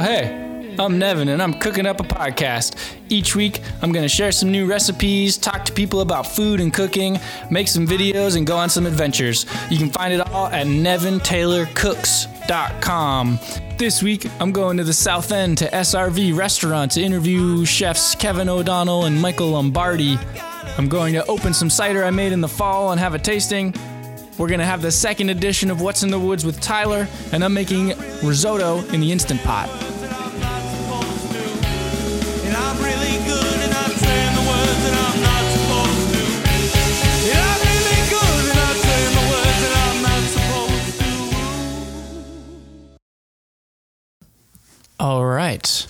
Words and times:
Hey. 0.00 0.38
I'm 0.78 0.98
Nevin, 0.98 1.28
and 1.28 1.42
I'm 1.42 1.52
cooking 1.54 1.84
up 1.84 2.00
a 2.00 2.02
podcast. 2.02 2.76
Each 3.10 3.36
week, 3.36 3.60
I'm 3.82 3.92
going 3.92 4.04
to 4.04 4.08
share 4.08 4.32
some 4.32 4.50
new 4.50 4.66
recipes, 4.66 5.36
talk 5.36 5.66
to 5.66 5.72
people 5.72 6.00
about 6.00 6.26
food 6.26 6.60
and 6.60 6.72
cooking, 6.72 7.20
make 7.50 7.68
some 7.68 7.86
videos, 7.86 8.38
and 8.38 8.46
go 8.46 8.56
on 8.56 8.70
some 8.70 8.86
adventures. 8.86 9.44
You 9.70 9.76
can 9.76 9.90
find 9.90 10.14
it 10.14 10.26
all 10.30 10.46
at 10.46 10.66
nevintaylorcooks.com. 10.66 13.38
This 13.76 14.02
week, 14.02 14.26
I'm 14.40 14.50
going 14.50 14.78
to 14.78 14.84
the 14.84 14.94
South 14.94 15.30
End 15.30 15.58
to 15.58 15.68
SRV 15.68 16.34
Restaurant 16.34 16.92
to 16.92 17.02
interview 17.02 17.66
chefs 17.66 18.14
Kevin 18.14 18.48
O'Donnell 18.48 19.04
and 19.04 19.20
Michael 19.20 19.50
Lombardi. 19.50 20.18
I'm 20.78 20.88
going 20.88 21.12
to 21.14 21.26
open 21.26 21.52
some 21.52 21.68
cider 21.68 22.02
I 22.02 22.08
made 22.10 22.32
in 22.32 22.40
the 22.40 22.48
fall 22.48 22.92
and 22.92 23.00
have 23.00 23.12
a 23.14 23.18
tasting. 23.18 23.74
We're 24.42 24.48
going 24.48 24.58
to 24.58 24.66
have 24.66 24.82
the 24.82 24.90
second 24.90 25.30
edition 25.30 25.70
of 25.70 25.80
What's 25.80 26.02
in 26.02 26.10
the 26.10 26.18
Woods 26.18 26.44
with 26.44 26.60
Tyler, 26.60 27.06
and 27.30 27.44
I'm 27.44 27.54
making 27.54 27.90
risotto 28.24 28.78
in 28.92 29.00
the 29.00 29.12
Instant 29.12 29.40
Pot. 29.42 29.68
And 29.68 29.76
I'm 32.56 32.76
really 32.78 33.18
good 33.24 33.60
and 33.60 33.72
I'm 33.72 33.92
saying 33.92 34.34
the 34.34 34.40
words 34.40 34.82
that 34.82 34.94
I'm 34.98 35.22
not 35.22 35.44
supposed 35.54 36.10
to. 36.10 36.22
And 37.30 37.38
I'm 37.38 37.60
really 37.70 38.02
good 38.10 38.42
and 38.50 38.58
I'm 38.58 38.76
saying 38.82 39.14
the 39.14 39.26
words 39.30 39.58
that 39.62 39.74
I'm 39.78 40.02
not 40.02 40.22
supposed 40.34 40.98
to. 44.98 44.98
All 44.98 45.24
right. 45.24 45.86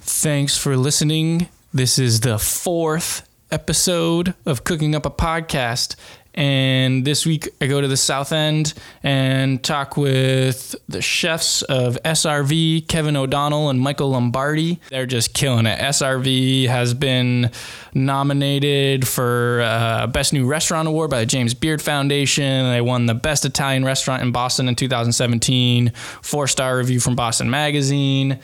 Thanks 0.00 0.56
for 0.56 0.78
listening. 0.78 1.48
This 1.74 1.98
is 1.98 2.20
the 2.20 2.38
fourth 2.38 3.28
episode 3.50 4.32
of 4.46 4.64
Cooking 4.64 4.94
Up 4.94 5.04
a 5.04 5.10
Podcast. 5.10 5.94
And 6.36 7.04
this 7.04 7.24
week 7.24 7.48
I 7.62 7.66
go 7.66 7.80
to 7.80 7.88
the 7.88 7.96
South 7.96 8.30
End 8.30 8.74
and 9.02 9.62
talk 9.62 9.96
with 9.96 10.76
the 10.86 11.00
chefs 11.00 11.62
of 11.62 11.98
SRV, 12.04 12.88
Kevin 12.88 13.16
O'Donnell 13.16 13.70
and 13.70 13.80
Michael 13.80 14.10
Lombardi. 14.10 14.78
They're 14.90 15.06
just 15.06 15.32
killing 15.32 15.64
it. 15.64 15.78
SRV 15.78 16.68
has 16.68 16.92
been 16.92 17.50
nominated 17.94 19.08
for 19.08 19.62
uh, 19.62 20.06
Best 20.08 20.34
New 20.34 20.46
Restaurant 20.46 20.86
Award 20.86 21.10
by 21.10 21.20
the 21.20 21.26
James 21.26 21.54
Beard 21.54 21.80
Foundation. 21.80 22.70
They 22.70 22.82
won 22.82 23.06
the 23.06 23.14
Best 23.14 23.46
Italian 23.46 23.84
Restaurant 23.84 24.22
in 24.22 24.30
Boston 24.30 24.68
in 24.68 24.74
2017, 24.74 25.92
four 26.20 26.46
star 26.48 26.76
review 26.76 27.00
from 27.00 27.16
Boston 27.16 27.48
Magazine 27.48 28.40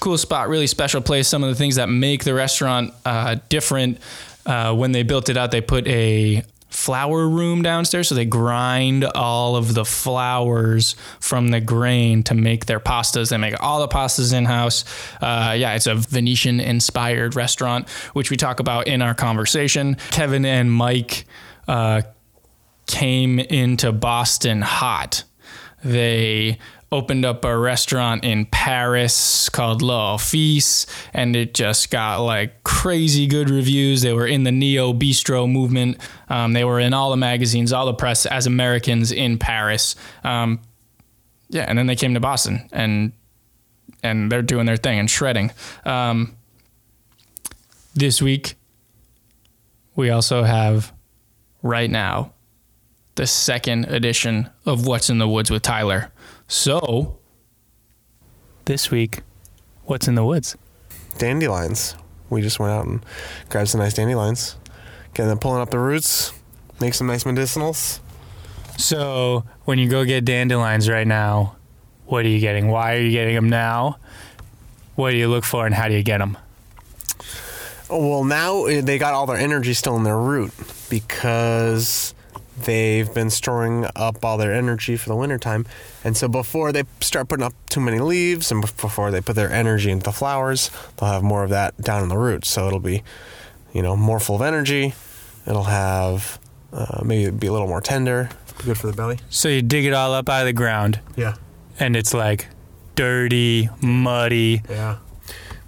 cool 0.00 0.18
spot, 0.18 0.48
really 0.48 0.66
special 0.66 1.00
place. 1.00 1.28
Some 1.28 1.42
of 1.42 1.48
the 1.48 1.54
things 1.54 1.76
that 1.76 1.88
make 1.88 2.24
the 2.24 2.34
restaurant 2.34 2.92
uh, 3.06 3.36
different. 3.48 3.98
Uh, 4.44 4.74
when 4.74 4.92
they 4.92 5.02
built 5.02 5.30
it 5.30 5.38
out, 5.38 5.50
they 5.50 5.62
put 5.62 5.86
a 5.86 6.42
flour 6.74 7.28
room 7.28 7.62
downstairs, 7.62 8.08
so 8.08 8.14
they 8.14 8.24
grind 8.24 9.04
all 9.04 9.56
of 9.56 9.74
the 9.74 9.84
flours 9.84 10.96
from 11.20 11.48
the 11.48 11.60
grain 11.60 12.22
to 12.24 12.34
make 12.34 12.66
their 12.66 12.80
pastas. 12.80 13.30
They 13.30 13.36
make 13.36 13.54
all 13.62 13.80
the 13.80 13.88
pastas 13.88 14.32
in 14.32 14.44
house. 14.44 14.84
Uh, 15.22 15.54
yeah, 15.56 15.74
it's 15.74 15.86
a 15.86 15.94
Venetian 15.94 16.60
inspired 16.60 17.36
restaurant, 17.36 17.88
which 18.12 18.30
we 18.30 18.36
talk 18.36 18.60
about 18.60 18.88
in 18.88 19.02
our 19.02 19.14
conversation. 19.14 19.96
Kevin 20.10 20.44
and 20.44 20.72
Mike 20.72 21.26
uh, 21.68 22.02
came 22.86 23.38
into 23.38 23.92
Boston 23.92 24.60
hot. 24.60 25.24
They 25.84 26.58
opened 26.94 27.24
up 27.24 27.44
a 27.44 27.58
restaurant 27.58 28.22
in 28.22 28.46
Paris 28.46 29.48
called 29.48 29.82
L'Office, 29.82 30.86
and 31.12 31.34
it 31.34 31.52
just 31.52 31.90
got 31.90 32.20
like 32.20 32.62
crazy 32.62 33.26
good 33.26 33.50
reviews. 33.50 34.02
They 34.02 34.12
were 34.12 34.28
in 34.28 34.44
the 34.44 34.52
neo 34.52 34.92
bistro 34.92 35.50
movement. 35.50 35.98
Um, 36.28 36.52
they 36.52 36.62
were 36.62 36.78
in 36.78 36.94
all 36.94 37.10
the 37.10 37.16
magazines, 37.16 37.72
all 37.72 37.86
the 37.86 37.94
press 37.94 38.26
as 38.26 38.46
Americans 38.46 39.10
in 39.10 39.38
Paris. 39.38 39.96
Um, 40.22 40.60
yeah, 41.48 41.64
and 41.66 41.76
then 41.76 41.88
they 41.88 41.96
came 41.96 42.14
to 42.14 42.20
Boston, 42.20 42.68
and 42.72 43.12
and 44.04 44.30
they're 44.30 44.42
doing 44.42 44.64
their 44.64 44.76
thing 44.76 45.00
and 45.00 45.10
shredding. 45.10 45.50
Um, 45.84 46.36
this 47.96 48.22
week, 48.22 48.54
we 49.96 50.10
also 50.10 50.44
have 50.44 50.92
right 51.60 51.90
now 51.90 52.34
the 53.16 53.26
second 53.26 53.86
edition 53.86 54.48
of 54.64 54.86
What's 54.86 55.10
in 55.10 55.18
the 55.18 55.28
Woods 55.28 55.50
with 55.50 55.62
Tyler. 55.62 56.12
So, 56.46 57.18
this 58.66 58.90
week, 58.90 59.22
what's 59.84 60.08
in 60.08 60.14
the 60.14 60.24
woods? 60.24 60.56
dandelions. 61.18 61.94
We 62.30 62.42
just 62.42 62.58
went 62.58 62.72
out 62.72 62.86
and 62.86 63.04
grabbed 63.48 63.68
some 63.68 63.80
nice 63.80 63.94
dandelions, 63.94 64.56
getting 65.12 65.28
them 65.28 65.38
pulling 65.38 65.60
up 65.60 65.70
the 65.70 65.78
roots, 65.78 66.32
make 66.80 66.94
some 66.94 67.06
nice 67.06 67.24
medicinals. 67.24 68.00
So, 68.78 69.44
when 69.64 69.78
you 69.78 69.88
go 69.88 70.04
get 70.04 70.24
dandelions 70.24 70.88
right 70.88 71.06
now, 71.06 71.56
what 72.06 72.24
are 72.24 72.28
you 72.28 72.40
getting? 72.40 72.68
Why 72.68 72.96
are 72.96 73.00
you 73.00 73.10
getting 73.10 73.34
them 73.34 73.48
now? 73.48 73.98
What 74.96 75.10
do 75.10 75.16
you 75.16 75.28
look 75.28 75.44
for 75.44 75.66
and 75.66 75.74
how 75.74 75.88
do 75.88 75.94
you 75.94 76.02
get 76.02 76.18
them? 76.18 76.36
Well, 77.88 78.24
now 78.24 78.64
eh, 78.64 78.80
they 78.80 78.98
got 78.98 79.14
all 79.14 79.26
their 79.26 79.36
energy 79.36 79.74
still 79.74 79.96
in 79.96 80.02
their 80.02 80.18
root 80.18 80.52
because 80.90 82.14
they've 82.56 83.12
been 83.12 83.30
storing 83.30 83.86
up 83.96 84.24
all 84.24 84.36
their 84.38 84.52
energy 84.54 84.96
for 84.96 85.08
the 85.08 85.16
wintertime. 85.16 85.66
And 86.04 86.16
so 86.16 86.28
before 86.28 86.72
they 86.72 86.84
start 87.00 87.28
putting 87.28 87.44
up 87.44 87.54
too 87.68 87.80
many 87.80 87.98
leaves 87.98 88.50
and 88.52 88.60
before 88.60 89.10
they 89.10 89.20
put 89.20 89.36
their 89.36 89.50
energy 89.50 89.90
into 89.90 90.04
the 90.04 90.12
flowers, 90.12 90.70
they'll 90.96 91.08
have 91.10 91.22
more 91.22 91.42
of 91.44 91.50
that 91.50 91.76
down 91.80 92.02
in 92.02 92.08
the 92.08 92.16
roots. 92.18 92.48
So 92.50 92.66
it'll 92.66 92.78
be, 92.80 93.02
you 93.72 93.82
know, 93.82 93.96
more 93.96 94.20
full 94.20 94.36
of 94.36 94.42
energy. 94.42 94.94
It'll 95.46 95.64
have 95.64 96.38
uh, 96.72 97.02
maybe 97.04 97.30
be 97.30 97.46
a 97.48 97.52
little 97.52 97.68
more 97.68 97.80
tender. 97.80 98.30
Good 98.64 98.78
for 98.78 98.86
the 98.86 98.92
belly. 98.92 99.18
So, 99.30 99.48
you 99.48 99.62
dig 99.62 99.84
it 99.84 99.92
all 99.92 100.12
up 100.14 100.28
out 100.28 100.42
of 100.42 100.46
the 100.46 100.52
ground 100.52 101.00
Yeah. 101.16 101.34
and 101.80 101.96
it's 101.96 102.14
like 102.14 102.46
dirty, 102.94 103.68
muddy. 103.82 104.62
Yeah. 104.70 104.98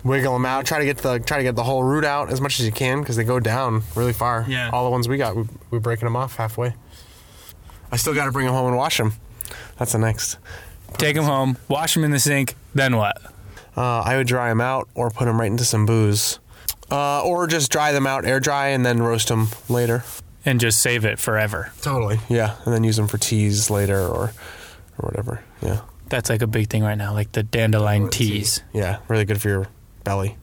Wiggle 0.06 0.32
them 0.32 0.46
out. 0.46 0.66
Try 0.66 0.78
to 0.78 0.84
get 0.84 0.98
the 0.98 1.18
try 1.18 1.38
to 1.38 1.42
get 1.42 1.56
the 1.56 1.64
whole 1.64 1.82
root 1.82 2.04
out 2.04 2.30
as 2.30 2.40
much 2.40 2.60
as 2.60 2.66
you 2.66 2.72
can 2.72 3.00
because 3.00 3.16
they 3.16 3.24
go 3.24 3.40
down 3.40 3.82
really 3.94 4.12
far. 4.12 4.44
Yeah. 4.48 4.70
All 4.72 4.84
the 4.84 4.90
ones 4.90 5.08
we 5.08 5.16
got, 5.16 5.34
we, 5.34 5.44
we're 5.70 5.80
breaking 5.80 6.06
them 6.06 6.16
off 6.16 6.36
halfway. 6.36 6.74
I 7.90 7.96
still 7.96 8.14
got 8.14 8.26
to 8.26 8.32
bring 8.32 8.46
them 8.46 8.54
home 8.54 8.68
and 8.68 8.76
wash 8.76 8.98
them. 8.98 9.14
That's 9.78 9.92
the 9.92 9.98
next. 9.98 10.38
Take 10.98 11.16
them 11.16 11.24
home, 11.24 11.58
wash 11.68 11.94
them 11.94 12.04
in 12.04 12.10
the 12.10 12.18
sink, 12.18 12.54
then 12.74 12.96
what? 12.96 13.20
Uh, 13.76 14.00
I 14.00 14.16
would 14.16 14.26
dry 14.26 14.48
them 14.48 14.60
out 14.60 14.88
or 14.94 15.10
put 15.10 15.26
them 15.26 15.38
right 15.38 15.50
into 15.50 15.64
some 15.64 15.84
booze, 15.84 16.38
uh, 16.90 17.22
or 17.22 17.46
just 17.46 17.70
dry 17.70 17.92
them 17.92 18.06
out, 18.06 18.24
air 18.24 18.40
dry, 18.40 18.68
and 18.68 18.86
then 18.86 19.02
roast 19.02 19.28
them 19.28 19.48
later. 19.68 20.04
And 20.44 20.60
just 20.60 20.80
save 20.80 21.04
it 21.04 21.18
forever. 21.18 21.72
Totally. 21.82 22.20
Yeah, 22.28 22.54
and 22.64 22.72
then 22.72 22.84
use 22.84 22.96
them 22.96 23.08
for 23.08 23.18
teas 23.18 23.68
later 23.68 23.98
or 23.98 24.32
or 24.98 25.08
whatever. 25.08 25.42
Yeah. 25.60 25.80
That's 26.08 26.30
like 26.30 26.40
a 26.40 26.46
big 26.46 26.70
thing 26.70 26.84
right 26.84 26.94
now, 26.94 27.12
like 27.12 27.32
the 27.32 27.42
dandelion 27.42 28.10
teas. 28.10 28.62
Yeah, 28.72 28.98
really 29.08 29.24
good 29.24 29.42
for 29.42 29.48
your 29.48 29.66
belly. 30.06 30.36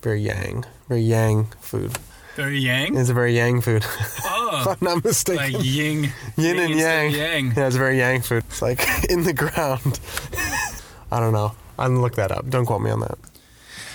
Very 0.00 0.20
yang. 0.22 0.64
Very 0.88 1.00
yang 1.02 1.46
food. 1.60 1.98
Very 2.36 2.60
yang? 2.60 2.96
It's 2.96 3.10
a 3.10 3.14
very 3.14 3.34
yang 3.34 3.60
food. 3.60 3.84
Oh, 4.24 4.60
if 4.62 4.68
I'm 4.68 4.76
not 4.80 5.04
mistaken. 5.04 5.54
like 5.54 5.64
yin, 5.64 6.12
Yin 6.36 6.58
and 6.60 6.74
yang. 6.78 7.10
yang. 7.10 7.52
Yeah, 7.56 7.66
it's 7.66 7.74
a 7.74 7.80
very 7.80 7.98
yang 7.98 8.22
food. 8.22 8.44
It's 8.48 8.62
like 8.62 8.78
in 9.10 9.24
the 9.24 9.32
ground. 9.32 9.98
I 11.10 11.18
don't 11.18 11.32
know. 11.32 11.52
I'm 11.80 12.00
look 12.00 12.14
that 12.14 12.30
up. 12.30 12.48
Don't 12.48 12.64
quote 12.64 12.80
me 12.80 12.90
on 12.92 13.00
that. 13.00 13.18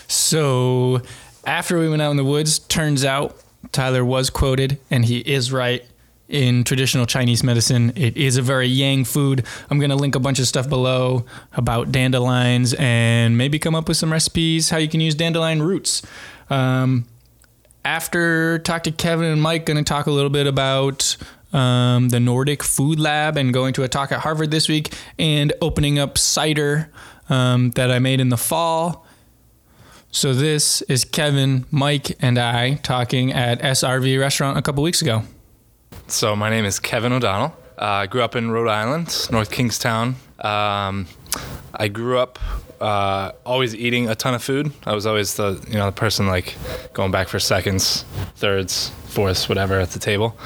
So 0.10 1.02
after 1.46 1.80
we 1.80 1.88
went 1.88 2.02
out 2.02 2.12
in 2.12 2.18
the 2.18 2.26
woods, 2.26 2.60
turns 2.60 3.06
out 3.06 3.38
Tyler 3.72 4.04
was 4.04 4.30
quoted, 4.30 4.78
and 4.92 5.06
he 5.06 5.20
is 5.20 5.54
right. 5.54 5.86
In 6.34 6.64
traditional 6.64 7.06
Chinese 7.06 7.44
medicine, 7.44 7.94
it 7.96 8.18
is 8.18 8.38
a 8.38 8.42
very 8.42 8.66
yang 8.66 9.06
food. 9.06 9.46
I'm 9.70 9.78
going 9.78 9.92
to 9.92 9.96
link 9.96 10.16
a 10.16 10.20
bunch 10.20 10.40
of 10.40 10.48
stuff 10.48 10.68
below 10.68 11.28
about 11.54 11.92
dandelions 11.92 12.74
and 12.80 13.38
maybe 13.38 13.60
come 13.60 13.76
up 13.76 13.88
with 13.88 13.98
some 13.98 14.12
recipes 14.12 14.72
how 14.72 14.78
you 14.78 14.90
can 14.90 15.00
use 15.00 15.14
dandelion 15.14 15.62
roots. 15.62 16.02
Um, 16.50 17.06
after 17.86 18.58
talk 18.58 18.82
to 18.86 18.92
Kevin 18.92 19.28
and 19.28 19.44
Mike, 19.44 19.68
going 19.68 19.78
to 19.78 19.84
talk 19.84 20.08
a 20.08 20.12
little 20.12 20.32
bit 20.32 20.48
about 20.48 21.18
um, 21.54 22.10
the 22.10 22.20
Nordic 22.20 22.64
Food 22.64 23.00
Lab 23.00 23.38
and 23.38 23.54
going 23.54 23.74
to 23.74 23.84
a 23.84 23.88
talk 23.88 24.12
at 24.12 24.22
Harvard 24.22 24.50
this 24.50 24.68
week 24.68 24.92
and 25.20 25.54
opening 25.62 26.00
up 26.00 26.18
cider 26.18 26.90
um, 27.30 27.70
that 27.76 27.92
I 27.92 28.00
made 28.00 28.20
in 28.20 28.30
the 28.30 28.38
fall. 28.38 29.06
So 30.10 30.34
this 30.34 30.82
is 30.84 31.06
Kevin, 31.06 31.66
Mike, 31.70 32.18
and 32.20 32.40
I 32.40 32.76
talking 32.82 33.32
at 33.32 33.62
SRV 33.62 34.20
restaurant 34.20 34.58
a 34.58 34.64
couple 34.64 34.82
weeks 34.82 35.04
ago. 35.04 35.26
So 36.08 36.36
my 36.36 36.50
name 36.50 36.66
is 36.66 36.80
Kevin 36.80 37.14
O'Donnell. 37.14 37.56
Uh, 37.78 37.86
I 37.86 38.08
grew 38.08 38.22
up 38.22 38.36
in 38.36 38.52
Rhode 38.52 38.70
Island, 38.70 39.28
North 39.32 39.52
Kingstown. 39.52 40.16
Um, 40.40 41.08
I 41.74 41.88
grew 41.88 42.20
up 42.20 42.40
uh, 42.80 43.32
always 43.46 43.74
eating 43.74 44.10
a 44.10 44.16
ton 44.16 44.34
of 44.34 44.44
food. 44.44 44.72
I 44.86 44.94
was 44.94 45.06
always 45.06 45.36
the 45.36 45.64
you 45.68 45.76
know 45.76 45.86
the 45.88 45.92
person 45.92 46.28
like 46.28 46.56
going 46.94 47.12
back 47.12 47.30
for 47.30 47.40
seconds, 47.40 48.04
thirds, 48.36 48.90
fourths, 49.06 49.48
whatever 49.48 49.80
at 49.80 49.92
the 49.92 50.00
table. 50.00 50.38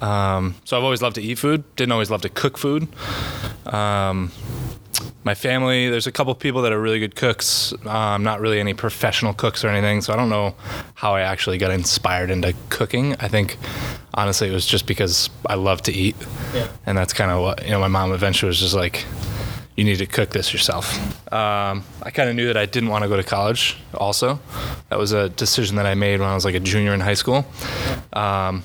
Um, 0.00 0.56
so 0.64 0.76
I've 0.76 0.84
always 0.84 1.02
loved 1.02 1.16
to 1.16 1.22
eat 1.22 1.38
food. 1.38 1.62
Didn't 1.76 1.92
always 1.92 2.10
love 2.10 2.22
to 2.22 2.28
cook 2.28 2.58
food. 2.58 2.88
Um, 3.66 4.32
my 5.24 5.34
family, 5.34 5.88
there's 5.88 6.06
a 6.06 6.12
couple 6.12 6.34
people 6.34 6.62
that 6.62 6.72
are 6.72 6.80
really 6.80 6.98
good 7.00 7.16
cooks. 7.16 7.72
Um, 7.86 8.22
not 8.22 8.40
really 8.40 8.60
any 8.60 8.74
professional 8.74 9.32
cooks 9.34 9.64
or 9.64 9.68
anything, 9.68 10.00
so 10.02 10.12
I 10.12 10.16
don't 10.16 10.28
know 10.28 10.54
how 10.94 11.14
I 11.14 11.22
actually 11.22 11.58
got 11.58 11.70
inspired 11.70 12.30
into 12.30 12.54
cooking. 12.68 13.14
I 13.20 13.28
think 13.28 13.56
honestly 14.14 14.48
it 14.48 14.52
was 14.52 14.66
just 14.66 14.86
because 14.86 15.30
I 15.48 15.54
love 15.54 15.82
to 15.82 15.92
eat, 15.92 16.16
Yeah. 16.54 16.68
and 16.86 16.96
that's 16.96 17.12
kind 17.12 17.30
of 17.30 17.40
what 17.42 17.64
you 17.64 17.70
know. 17.70 17.80
My 17.80 17.88
mom 17.88 18.12
eventually 18.12 18.48
was 18.48 18.60
just 18.60 18.74
like, 18.74 19.04
you 19.76 19.84
need 19.84 19.96
to 19.98 20.06
cook 20.06 20.30
this 20.30 20.52
yourself. 20.52 20.94
Um, 21.32 21.84
I 22.02 22.10
kind 22.12 22.28
of 22.28 22.36
knew 22.36 22.46
that 22.46 22.56
I 22.56 22.66
didn't 22.66 22.90
want 22.90 23.02
to 23.02 23.08
go 23.08 23.16
to 23.16 23.24
college. 23.24 23.76
Also, 23.94 24.38
that 24.90 24.98
was 24.98 25.10
a 25.12 25.28
decision 25.30 25.76
that 25.76 25.86
I 25.86 25.94
made 25.94 26.20
when 26.20 26.28
I 26.28 26.34
was 26.34 26.44
like 26.44 26.54
a 26.54 26.60
junior 26.60 26.94
in 26.94 27.00
high 27.00 27.14
school. 27.14 27.44
Um, 28.12 28.62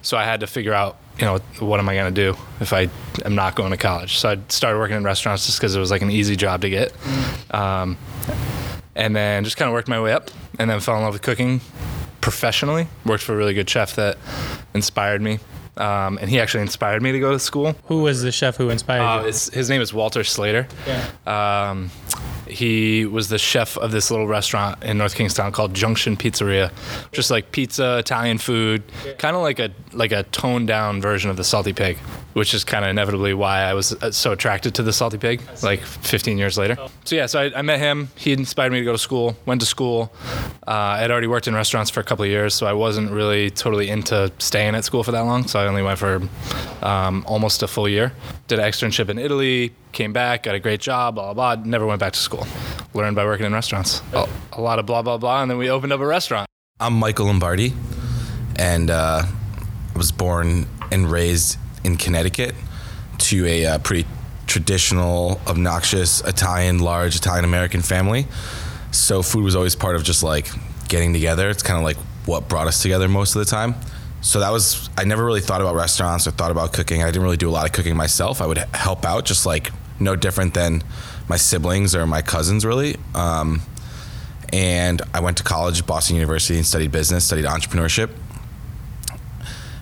so 0.00 0.16
I 0.16 0.24
had 0.24 0.40
to 0.40 0.46
figure 0.46 0.72
out, 0.72 0.96
you 1.18 1.24
know, 1.24 1.38
what 1.60 1.80
am 1.80 1.88
I 1.88 1.94
going 1.94 2.14
to 2.14 2.32
do 2.32 2.36
if 2.60 2.72
I 2.72 2.88
am 3.24 3.34
not 3.34 3.54
going 3.54 3.70
to 3.70 3.76
college? 3.76 4.18
So 4.18 4.30
I 4.30 4.38
started 4.48 4.78
working 4.78 4.96
in 4.96 5.04
restaurants 5.04 5.46
just 5.46 5.58
because 5.58 5.74
it 5.74 5.80
was 5.80 5.90
like 5.90 6.02
an 6.02 6.10
easy 6.10 6.36
job 6.36 6.60
to 6.62 6.70
get. 6.70 6.92
Um, 7.50 7.96
and 8.94 9.14
then 9.16 9.44
just 9.44 9.56
kind 9.56 9.68
of 9.68 9.72
worked 9.72 9.88
my 9.88 10.00
way 10.00 10.12
up 10.12 10.30
and 10.58 10.68
then 10.70 10.80
fell 10.80 10.96
in 10.96 11.02
love 11.02 11.12
with 11.14 11.22
cooking 11.22 11.60
professionally. 12.20 12.88
Worked 13.04 13.22
for 13.22 13.34
a 13.34 13.36
really 13.36 13.54
good 13.54 13.68
chef 13.68 13.96
that 13.96 14.18
inspired 14.74 15.22
me. 15.22 15.38
Um, 15.76 16.16
and 16.18 16.30
he 16.30 16.40
actually 16.40 16.62
inspired 16.62 17.02
me 17.02 17.12
to 17.12 17.20
go 17.20 17.32
to 17.32 17.38
school. 17.38 17.74
Who 17.86 18.02
was 18.02 18.22
the 18.22 18.32
chef 18.32 18.56
who 18.56 18.70
inspired 18.70 19.02
Uh, 19.02 19.18
you? 19.20 19.26
his 19.26 19.68
name 19.68 19.82
is 19.82 19.92
Walter 19.92 20.24
Slater. 20.24 20.66
Um, 21.26 21.90
he 22.46 23.04
was 23.04 23.28
the 23.28 23.38
chef 23.38 23.76
of 23.78 23.92
this 23.92 24.10
little 24.10 24.26
restaurant 24.26 24.82
in 24.82 24.98
North 24.98 25.14
Kingstown 25.14 25.52
called 25.52 25.74
Junction 25.74 26.16
Pizzeria, 26.16 26.72
just 27.12 27.30
like 27.30 27.52
pizza, 27.52 27.98
Italian 27.98 28.38
food, 28.38 28.82
kind 29.18 29.36
of 29.36 29.42
like 29.42 29.58
a 29.58 29.70
like 29.92 30.12
a 30.12 30.22
toned 30.24 30.68
down 30.68 31.00
version 31.00 31.30
of 31.30 31.36
the 31.36 31.44
Salty 31.44 31.72
Pig, 31.72 31.98
which 32.34 32.54
is 32.54 32.64
kind 32.64 32.84
of 32.84 32.90
inevitably 32.90 33.34
why 33.34 33.62
I 33.62 33.74
was 33.74 33.92
uh, 33.94 34.10
so 34.10 34.32
attracted 34.32 34.74
to 34.76 34.82
the 34.82 34.92
Salty 34.92 35.18
Pig. 35.18 35.40
Like 35.62 35.80
15 35.80 36.38
years 36.38 36.56
later. 36.58 36.76
So 37.04 37.16
yeah, 37.16 37.26
so 37.26 37.40
I, 37.40 37.58
I 37.58 37.62
met 37.62 37.78
him. 37.80 38.08
He 38.14 38.32
inspired 38.32 38.72
me 38.72 38.78
to 38.78 38.84
go 38.84 38.92
to 38.92 38.98
school. 38.98 39.36
Went 39.46 39.60
to 39.60 39.66
school. 39.66 40.12
Uh, 40.66 40.70
I 40.70 40.98
had 40.98 41.10
already 41.10 41.26
worked 41.26 41.48
in 41.48 41.54
restaurants 41.54 41.90
for 41.90 42.00
a 42.00 42.04
couple 42.04 42.24
of 42.24 42.30
years, 42.30 42.54
so 42.54 42.66
I 42.66 42.72
wasn't 42.72 43.10
really 43.10 43.50
totally 43.50 43.88
into 43.88 44.32
staying 44.38 44.74
at 44.74 44.84
school 44.84 45.02
for 45.02 45.12
that 45.12 45.20
long. 45.20 45.46
So 45.48 45.58
I 45.60 45.66
only 45.66 45.82
went 45.82 45.98
for 45.98 46.22
um, 46.82 47.24
almost 47.26 47.62
a 47.62 47.68
full 47.68 47.88
year. 47.88 48.12
Did 48.48 48.58
an 48.58 48.64
externship 48.64 49.08
in 49.08 49.18
Italy. 49.18 49.72
Came 49.96 50.12
back, 50.12 50.42
got 50.42 50.54
a 50.54 50.58
great 50.60 50.82
job, 50.82 51.14
blah 51.14 51.32
blah 51.32 51.54
blah. 51.54 51.64
Never 51.64 51.86
went 51.86 52.00
back 52.00 52.12
to 52.12 52.18
school. 52.18 52.46
Learned 52.92 53.16
by 53.16 53.24
working 53.24 53.46
in 53.46 53.54
restaurants. 53.54 54.02
A, 54.12 54.28
a 54.52 54.60
lot 54.60 54.78
of 54.78 54.84
blah 54.84 55.00
blah 55.00 55.16
blah, 55.16 55.40
and 55.40 55.50
then 55.50 55.56
we 55.56 55.70
opened 55.70 55.90
up 55.90 56.00
a 56.00 56.06
restaurant. 56.06 56.46
I'm 56.78 56.92
Michael 56.92 57.24
Lombardi, 57.24 57.72
and 58.56 58.90
uh, 58.90 59.22
I 59.24 59.96
was 59.96 60.12
born 60.12 60.66
and 60.92 61.10
raised 61.10 61.56
in 61.82 61.96
Connecticut 61.96 62.54
to 63.20 63.46
a 63.46 63.64
uh, 63.64 63.78
pretty 63.78 64.06
traditional, 64.46 65.40
obnoxious 65.46 66.20
Italian, 66.20 66.80
large 66.80 67.16
Italian 67.16 67.46
American 67.46 67.80
family. 67.80 68.26
So 68.90 69.22
food 69.22 69.44
was 69.44 69.56
always 69.56 69.74
part 69.74 69.96
of 69.96 70.04
just 70.04 70.22
like 70.22 70.50
getting 70.88 71.14
together. 71.14 71.48
It's 71.48 71.62
kind 71.62 71.78
of 71.78 71.84
like 71.84 71.96
what 72.26 72.50
brought 72.50 72.66
us 72.66 72.82
together 72.82 73.08
most 73.08 73.34
of 73.34 73.38
the 73.38 73.50
time. 73.50 73.74
So 74.20 74.40
that 74.40 74.52
was 74.52 74.90
I 74.98 75.04
never 75.04 75.24
really 75.24 75.40
thought 75.40 75.62
about 75.62 75.74
restaurants 75.74 76.26
or 76.26 76.32
thought 76.32 76.50
about 76.50 76.74
cooking. 76.74 77.02
I 77.02 77.06
didn't 77.06 77.22
really 77.22 77.38
do 77.38 77.48
a 77.48 77.54
lot 77.56 77.64
of 77.64 77.72
cooking 77.72 77.96
myself. 77.96 78.42
I 78.42 78.46
would 78.46 78.58
help 78.58 79.06
out, 79.06 79.24
just 79.24 79.46
like 79.46 79.70
no 79.98 80.16
different 80.16 80.54
than 80.54 80.82
my 81.28 81.36
siblings 81.36 81.94
or 81.94 82.06
my 82.06 82.22
cousins, 82.22 82.64
really. 82.64 82.96
Um, 83.14 83.62
and 84.52 85.02
I 85.12 85.20
went 85.20 85.38
to 85.38 85.42
college 85.42 85.80
at 85.80 85.86
Boston 85.86 86.16
University 86.16 86.56
and 86.56 86.66
studied 86.66 86.92
business, 86.92 87.24
studied 87.24 87.44
entrepreneurship, 87.44 88.10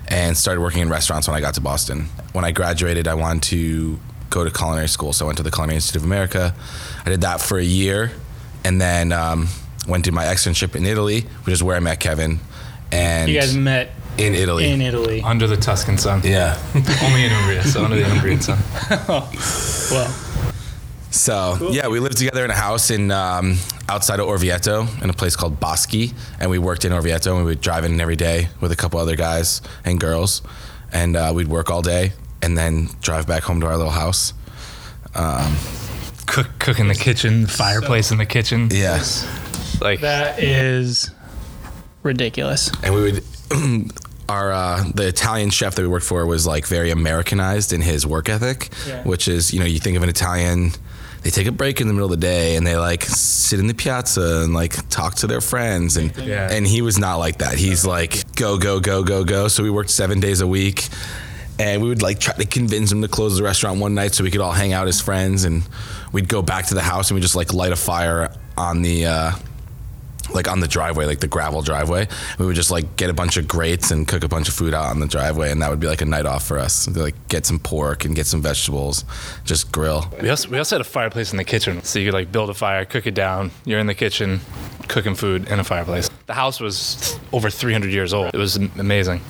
and 0.08 0.36
started 0.36 0.60
working 0.60 0.82
in 0.82 0.88
restaurants 0.88 1.28
when 1.28 1.36
I 1.36 1.40
got 1.40 1.54
to 1.54 1.60
Boston. 1.60 2.06
When 2.32 2.44
I 2.44 2.50
graduated, 2.50 3.06
I 3.08 3.14
wanted 3.14 3.42
to 3.44 3.98
go 4.30 4.44
to 4.44 4.50
culinary 4.50 4.88
school, 4.88 5.12
so 5.12 5.24
I 5.24 5.26
went 5.26 5.36
to 5.38 5.42
the 5.42 5.50
Culinary 5.50 5.76
Institute 5.76 6.02
of 6.02 6.06
America. 6.06 6.54
I 7.04 7.10
did 7.10 7.20
that 7.20 7.40
for 7.40 7.58
a 7.58 7.64
year, 7.64 8.10
and 8.64 8.80
then 8.80 9.12
um, 9.12 9.48
went 9.86 10.04
to 10.06 10.12
my 10.12 10.24
externship 10.24 10.74
in 10.74 10.86
Italy, 10.86 11.22
which 11.44 11.52
is 11.52 11.62
where 11.62 11.76
I 11.76 11.80
met 11.80 12.00
Kevin. 12.00 12.40
And 12.90 13.30
you 13.30 13.38
guys 13.38 13.56
met 13.56 13.92
in 14.18 14.34
Italy. 14.34 14.70
in 14.70 14.80
Italy. 14.80 15.20
Under 15.22 15.46
the 15.46 15.56
Tuscan 15.56 15.98
sun. 15.98 16.20
yeah. 16.24 16.56
Only 17.02 17.24
in 17.24 17.32
Umbria, 17.32 17.64
so 17.64 17.84
under 17.84 17.96
the 17.96 18.02
Umbrian 18.04 18.40
sun. 18.42 18.58
Well, 19.90 20.08
So 21.10 21.68
yeah, 21.72 21.86
we 21.88 22.00
lived 22.00 22.16
together 22.16 22.44
in 22.44 22.50
a 22.50 22.54
house 22.56 22.90
in 22.90 23.10
um, 23.10 23.56
outside 23.88 24.18
of 24.20 24.26
Orvieto 24.26 24.86
in 25.02 25.10
a 25.10 25.12
place 25.12 25.36
called 25.36 25.60
Boschi, 25.60 26.12
and 26.40 26.50
we 26.50 26.58
worked 26.58 26.84
in 26.84 26.92
Orvieto, 26.92 27.28
and 27.36 27.38
we 27.38 27.44
would 27.44 27.60
drive 27.60 27.84
in 27.84 28.00
every 28.00 28.16
day 28.16 28.48
with 28.60 28.72
a 28.72 28.76
couple 28.76 28.98
other 28.98 29.14
guys 29.16 29.62
and 29.84 30.00
girls, 30.00 30.42
and 30.92 31.16
uh, 31.16 31.32
we'd 31.34 31.48
work 31.48 31.70
all 31.70 31.82
day 31.82 32.12
and 32.42 32.58
then 32.58 32.88
drive 33.00 33.26
back 33.26 33.42
home 33.44 33.60
to 33.60 33.66
our 33.66 33.76
little 33.76 33.92
house. 33.92 34.32
Cook, 36.26 36.48
cook 36.58 36.80
in 36.80 36.88
the 36.88 36.94
kitchen, 36.94 37.46
fireplace 37.46 38.10
in 38.10 38.18
the 38.18 38.26
kitchen. 38.26 38.68
Yes, 38.72 39.24
Like 39.80 40.00
that 40.00 40.42
is 40.42 41.10
ridiculous. 42.02 42.70
and 42.82 42.94
we 42.94 43.02
would. 43.02 43.24
Our 44.28 44.52
uh, 44.52 44.84
the 44.94 45.06
Italian 45.08 45.50
chef 45.50 45.74
that 45.74 45.82
we 45.82 45.88
worked 45.88 46.06
for 46.06 46.24
was 46.26 46.46
like 46.46 46.66
very 46.66 46.90
Americanized 46.90 47.72
in 47.72 47.80
his 47.82 48.06
work 48.06 48.28
ethic, 48.28 48.70
Yeah. 48.88 49.02
which 49.04 49.28
is 49.28 49.52
you 49.52 49.60
know 49.60 49.66
you 49.66 49.78
think 49.78 49.96
of 49.96 50.02
an 50.02 50.08
Italian, 50.08 50.70
they 51.22 51.30
take 51.30 51.46
a 51.46 51.52
break 51.52 51.80
in 51.80 51.88
the 51.88 51.92
middle 51.92 52.06
of 52.12 52.18
the 52.18 52.26
day 52.26 52.56
and 52.56 52.66
they 52.66 52.76
like 52.76 53.02
sit 53.04 53.60
in 53.60 53.66
the 53.66 53.74
piazza 53.74 54.40
and 54.44 54.54
like 54.54 54.88
talk 54.88 55.14
to 55.16 55.26
their 55.26 55.40
friends 55.42 55.96
and 55.98 56.16
Yeah. 56.16 56.50
and 56.50 56.66
he 56.66 56.80
was 56.82 56.98
not 56.98 57.16
like 57.16 57.38
that. 57.38 57.54
He's 57.58 57.84
like 57.86 58.34
go 58.34 58.56
go 58.58 58.80
go 58.80 59.02
go 59.02 59.24
go. 59.24 59.48
So 59.48 59.62
we 59.62 59.70
worked 59.70 59.90
seven 59.90 60.20
days 60.20 60.40
a 60.40 60.46
week, 60.46 60.88
and 61.58 61.82
we 61.82 61.88
would 61.90 62.00
like 62.02 62.18
try 62.18 62.34
to 62.34 62.46
convince 62.46 62.90
him 62.92 63.02
to 63.02 63.08
close 63.08 63.36
the 63.36 63.42
restaurant 63.42 63.78
one 63.78 63.94
night 63.94 64.14
so 64.14 64.24
we 64.24 64.30
could 64.30 64.40
all 64.40 64.52
hang 64.52 64.72
out 64.72 64.88
as 64.88 65.00
friends, 65.02 65.44
and 65.44 65.62
we'd 66.12 66.28
go 66.28 66.40
back 66.40 66.66
to 66.68 66.74
the 66.74 66.82
house 66.82 67.10
and 67.10 67.14
we 67.16 67.20
just 67.20 67.36
like 67.36 67.52
light 67.52 67.72
a 67.72 67.76
fire 67.76 68.30
on 68.56 68.80
the. 68.80 69.04
Uh, 69.06 69.32
like 70.30 70.48
on 70.48 70.60
the 70.60 70.68
driveway, 70.68 71.06
like 71.06 71.20
the 71.20 71.26
gravel 71.26 71.62
driveway. 71.62 72.08
We 72.38 72.46
would 72.46 72.56
just 72.56 72.70
like 72.70 72.96
get 72.96 73.10
a 73.10 73.14
bunch 73.14 73.36
of 73.36 73.48
grates 73.48 73.90
and 73.90 74.06
cook 74.06 74.24
a 74.24 74.28
bunch 74.28 74.48
of 74.48 74.54
food 74.54 74.74
out 74.74 74.86
on 74.86 75.00
the 75.00 75.06
driveway, 75.06 75.50
and 75.50 75.60
that 75.62 75.70
would 75.70 75.80
be 75.80 75.86
like 75.86 76.00
a 76.00 76.06
night 76.06 76.26
off 76.26 76.46
for 76.46 76.58
us. 76.58 76.88
Like 76.88 77.28
get 77.28 77.46
some 77.46 77.58
pork 77.58 78.04
and 78.04 78.14
get 78.14 78.26
some 78.26 78.42
vegetables, 78.42 79.04
just 79.44 79.72
grill. 79.72 80.12
We 80.20 80.30
also, 80.30 80.48
we 80.48 80.58
also 80.58 80.76
had 80.76 80.80
a 80.80 80.84
fireplace 80.88 81.32
in 81.32 81.36
the 81.36 81.44
kitchen, 81.44 81.82
so 81.82 81.98
you 81.98 82.06
could 82.06 82.14
like 82.14 82.32
build 82.32 82.50
a 82.50 82.54
fire, 82.54 82.84
cook 82.84 83.06
it 83.06 83.14
down. 83.14 83.50
You're 83.64 83.80
in 83.80 83.86
the 83.86 83.94
kitchen, 83.94 84.40
cooking 84.88 85.14
food 85.14 85.48
in 85.48 85.58
a 85.60 85.64
fireplace. 85.64 86.10
The 86.26 86.34
house 86.34 86.60
was 86.60 87.18
over 87.32 87.50
300 87.50 87.90
years 87.90 88.12
old. 88.12 88.34
It 88.34 88.38
was 88.38 88.56
amazing. 88.56 89.20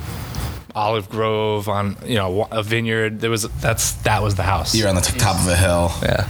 Olive 0.75 1.09
grove 1.09 1.69
on 1.69 1.97
you 2.05 2.17
know 2.17 2.49
a 2.51 2.63
vineyard. 2.63 3.21
There 3.21 3.31
was 3.31 3.43
that's 3.61 3.93
that 4.03 4.23
was 4.23 4.35
the 4.35 4.43
house. 4.43 4.75
You're 4.75 4.89
on 4.89 4.97
the 4.97 5.01
t- 5.01 5.17
top 5.19 5.37
of 5.37 5.47
a 5.47 5.57
hill. 5.57 5.93
yeah, 6.03 6.29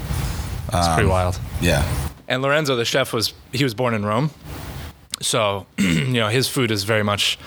it's 0.67 0.89
pretty 0.89 1.05
um, 1.05 1.09
wild. 1.09 1.41
Yeah. 1.63 2.11
And 2.29 2.43
Lorenzo, 2.43 2.77
the 2.77 2.85
chef, 2.85 3.13
was 3.13 3.35
he 3.53 3.65
was 3.65 3.75
born 3.75 3.95
in 3.95 4.05
Rome, 4.05 4.31
so 5.21 5.67
you 5.79 6.15
know 6.15 6.29
his 6.29 6.49
food 6.49 6.71
is 6.71 6.85
very 6.85 7.03
much, 7.03 7.39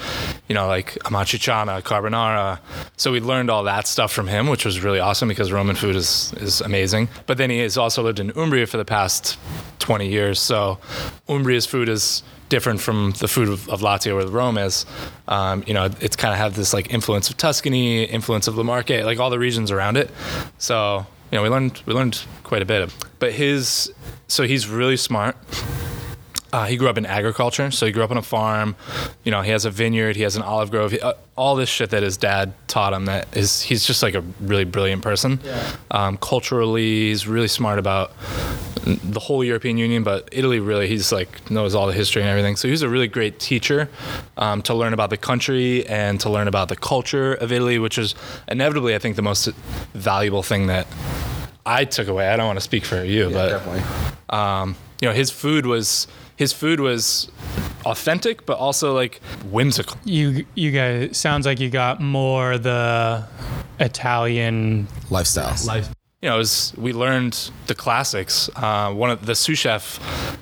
you 0.47 0.55
know, 0.55 0.67
like 0.67 0.93
amatriciana, 1.05 1.81
carbonara. 1.81 2.59
So 2.95 3.11
we 3.11 3.19
learned 3.19 3.49
all 3.49 3.63
that 3.63 3.87
stuff 3.87 4.11
from 4.11 4.27
him, 4.27 4.47
which 4.47 4.65
was 4.65 4.83
really 4.83 4.99
awesome 4.99 5.27
because 5.27 5.51
Roman 5.51 5.75
food 5.75 5.95
is 5.95 6.33
is 6.37 6.61
amazing. 6.61 7.09
But 7.25 7.37
then 7.37 7.49
he 7.49 7.59
has 7.59 7.77
also 7.77 8.03
lived 8.03 8.19
in 8.19 8.31
Umbria 8.31 8.67
for 8.67 8.77
the 8.77 8.85
past 8.85 9.37
20 9.79 10.07
years, 10.07 10.39
so 10.39 10.79
Umbria's 11.27 11.65
food 11.65 11.89
is 11.89 12.23
different 12.49 12.79
from 12.79 13.11
the 13.19 13.27
food 13.27 13.49
of, 13.49 13.67
of 13.69 13.81
Lazio 13.81 14.23
or 14.23 14.27
Rome 14.27 14.57
is. 14.57 14.85
Um, 15.27 15.63
you 15.67 15.73
know, 15.73 15.89
it's 15.99 16.15
kind 16.15 16.33
of 16.33 16.39
have 16.39 16.55
this 16.55 16.73
like 16.73 16.93
influence 16.93 17.29
of 17.29 17.37
Tuscany, 17.37 18.03
influence 18.03 18.47
of 18.47 18.57
La 18.57 18.63
Marche, 18.63 19.03
like 19.03 19.19
all 19.19 19.29
the 19.29 19.39
regions 19.39 19.69
around 19.69 19.97
it. 19.97 20.09
So 20.57 21.05
you 21.31 21.37
know, 21.37 21.43
we 21.43 21.49
learned 21.49 21.81
we 21.85 21.93
learned 21.93 22.21
quite 22.43 22.61
a 22.61 22.65
bit. 22.65 22.93
But 23.19 23.33
his 23.33 23.91
so 24.27 24.43
he's 24.43 24.67
really 24.67 24.97
smart. 24.97 25.35
Uh, 26.53 26.65
he 26.65 26.77
grew 26.77 26.87
up 26.87 26.97
in 26.97 27.05
agriculture, 27.05 27.69
so 27.71 27.85
he 27.85 27.91
grew 27.91 28.03
up 28.03 28.11
on 28.11 28.17
a 28.17 28.21
farm. 28.21 28.75
You 29.25 29.31
know, 29.31 29.41
he 29.41 29.51
has 29.51 29.65
a 29.65 29.69
vineyard, 29.69 30.15
he 30.15 30.21
has 30.21 30.37
an 30.37 30.43
olive 30.43 30.71
grove, 30.71 30.91
he, 30.91 30.99
uh, 30.99 31.13
all 31.35 31.55
this 31.57 31.67
shit 31.67 31.89
that 31.89 32.03
his 32.03 32.15
dad 32.15 32.53
taught 32.67 32.93
him. 32.93 33.05
That 33.05 33.35
is, 33.35 33.61
he's 33.61 33.85
just 33.85 34.01
like 34.01 34.15
a 34.15 34.21
really 34.39 34.63
brilliant 34.63 35.03
person. 35.03 35.41
Um, 35.91 36.17
culturally, 36.17 37.09
he's 37.09 37.27
really 37.27 37.49
smart 37.49 37.79
about 37.79 38.13
the 38.85 39.19
whole 39.19 39.43
European 39.43 39.77
Union, 39.77 40.03
but 40.03 40.29
Italy 40.31 40.61
really, 40.61 40.87
he's 40.87 41.11
like 41.11 41.51
knows 41.51 41.75
all 41.75 41.87
the 41.87 41.93
history 41.93 42.21
and 42.21 42.29
everything. 42.29 42.55
So 42.55 42.69
he's 42.69 42.81
a 42.81 42.89
really 42.89 43.09
great 43.09 43.39
teacher 43.39 43.89
um, 44.37 44.61
to 44.63 44.73
learn 44.73 44.93
about 44.93 45.09
the 45.09 45.17
country 45.17 45.85
and 45.87 46.19
to 46.21 46.29
learn 46.29 46.47
about 46.47 46.69
the 46.69 46.77
culture 46.77 47.33
of 47.33 47.51
Italy, 47.51 47.79
which 47.79 47.97
is 47.97 48.15
inevitably, 48.47 48.95
I 48.95 48.99
think, 48.99 49.17
the 49.17 49.21
most 49.21 49.47
valuable 49.93 50.43
thing 50.43 50.67
that 50.67 50.87
I 51.67 51.83
took 51.85 52.07
away. 52.07 52.29
I 52.29 52.37
don't 52.37 52.47
want 52.47 52.57
to 52.57 52.63
speak 52.63 52.85
for 52.85 53.03
you, 53.03 53.29
but 53.29 53.49
definitely. 53.49 53.83
um, 54.29 54.75
you 55.01 55.07
know, 55.07 55.13
his 55.13 55.29
food 55.29 55.65
was 55.65 56.07
his 56.37 56.53
food 56.53 56.79
was 56.79 57.29
authentic, 57.85 58.45
but 58.45 58.57
also 58.57 58.93
like 58.93 59.19
whimsical. 59.51 59.97
You 60.05 60.45
you 60.55 60.71
guys 60.71 61.17
sounds 61.17 61.45
like 61.45 61.59
you 61.59 61.69
got 61.69 61.99
more 61.99 62.57
the 62.57 63.27
Italian 63.79 64.87
Lifestyle. 65.09 65.55
life. 65.65 65.89
You 66.21 66.29
know, 66.29 66.37
was, 66.39 66.73
we 66.75 66.93
learned 66.93 67.51
the 67.67 67.75
classics. 67.75 68.49
Uh, 68.55 68.91
one 68.91 69.11
of 69.11 69.27
the 69.27 69.35
sous 69.35 69.59
chef, 69.59 69.99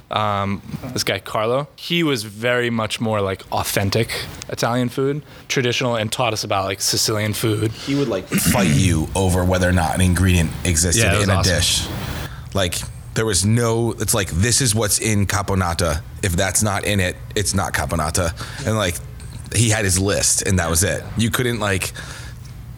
um, 0.09 0.61
this 0.93 1.03
guy 1.03 1.19
Carlo, 1.19 1.67
he 1.75 2.01
was 2.01 2.23
very 2.23 2.69
much 2.69 3.01
more 3.01 3.19
like 3.19 3.41
authentic 3.51 4.09
Italian 4.47 4.87
food, 4.87 5.21
traditional, 5.49 5.97
and 5.97 6.09
taught 6.09 6.31
us 6.31 6.45
about 6.45 6.63
like 6.63 6.79
Sicilian 6.79 7.33
food. 7.33 7.73
He 7.73 7.93
would 7.93 8.07
like 8.07 8.25
fight 8.25 8.69
you 8.69 9.09
over 9.15 9.43
whether 9.43 9.67
or 9.67 9.73
not 9.73 9.95
an 9.95 9.99
ingredient 9.99 10.49
existed 10.63 11.03
Yeah, 11.03 11.15
it 11.15 11.17
was 11.17 11.23
in 11.25 11.29
a 11.29 11.33
awesome. 11.33 11.55
dish. 11.55 11.87
Like 12.53 12.75
there 13.15 13.25
was 13.25 13.45
no. 13.45 13.91
It's 13.99 14.13
like 14.13 14.29
this 14.29 14.61
is 14.61 14.73
what's 14.73 14.99
in 14.99 15.25
caponata. 15.25 16.01
If 16.23 16.37
that's 16.37 16.63
not 16.63 16.85
in 16.85 17.01
it, 17.01 17.17
it's 17.35 17.53
not 17.53 17.73
caponata. 17.73 18.31
And 18.65 18.77
like 18.77 18.95
he 19.53 19.71
had 19.71 19.83
his 19.83 19.99
list, 19.99 20.43
and 20.43 20.57
that 20.57 20.69
was 20.69 20.85
it. 20.85 21.03
You 21.17 21.29
couldn't 21.29 21.59
like 21.59 21.91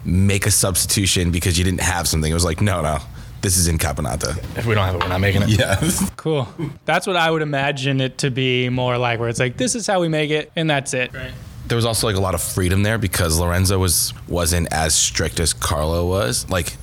make 0.08 0.46
a 0.46 0.50
substitution 0.50 1.30
because 1.30 1.58
you 1.58 1.64
didn't 1.64 1.80
have 1.82 2.08
something. 2.08 2.30
It 2.30 2.34
was 2.34 2.44
like 2.44 2.60
no, 2.60 2.80
no. 2.80 2.98
this 3.42 3.56
is 3.56 3.68
in 3.68 3.78
Caponata. 3.78 4.36
If 4.56 4.66
we 4.66 4.74
don't 4.74 4.84
have 4.84 4.94
it, 4.96 5.02
we're 5.02 5.08
not 5.08 5.20
making 5.20 5.42
it. 5.42 5.48
Yeah. 5.50 5.80
Cool. 6.16 6.48
That's 6.84 7.06
what 7.06 7.16
I 7.16 7.30
would 7.30 7.42
imagine 7.42 8.00
it 8.00 8.18
to 8.18 8.30
be 8.30 8.68
more 8.68 8.98
like, 8.98 9.20
where 9.20 9.28
it's 9.28 9.38
like, 9.38 9.56
this 9.56 9.74
is 9.76 9.86
how 9.86 10.00
we 10.00 10.08
make 10.08 10.30
it, 10.30 10.50
and 10.56 10.68
that's 10.68 10.92
it. 10.92 11.14
Right. 11.14 11.30
there 11.68 11.76
was 11.76 11.84
also 11.84 12.08
like 12.08 12.16
a 12.16 12.20
lot 12.20 12.34
of 12.34 12.42
freedom 12.42 12.82
there 12.82 12.98
because 12.98 13.38
Lorenzo 13.38 13.78
was 13.78 14.12
wasn't 14.26 14.72
as 14.72 14.94
strict 14.96 15.38
as 15.38 15.52
Carlo 15.52 16.06
was. 16.08 16.48
Like 16.50 16.76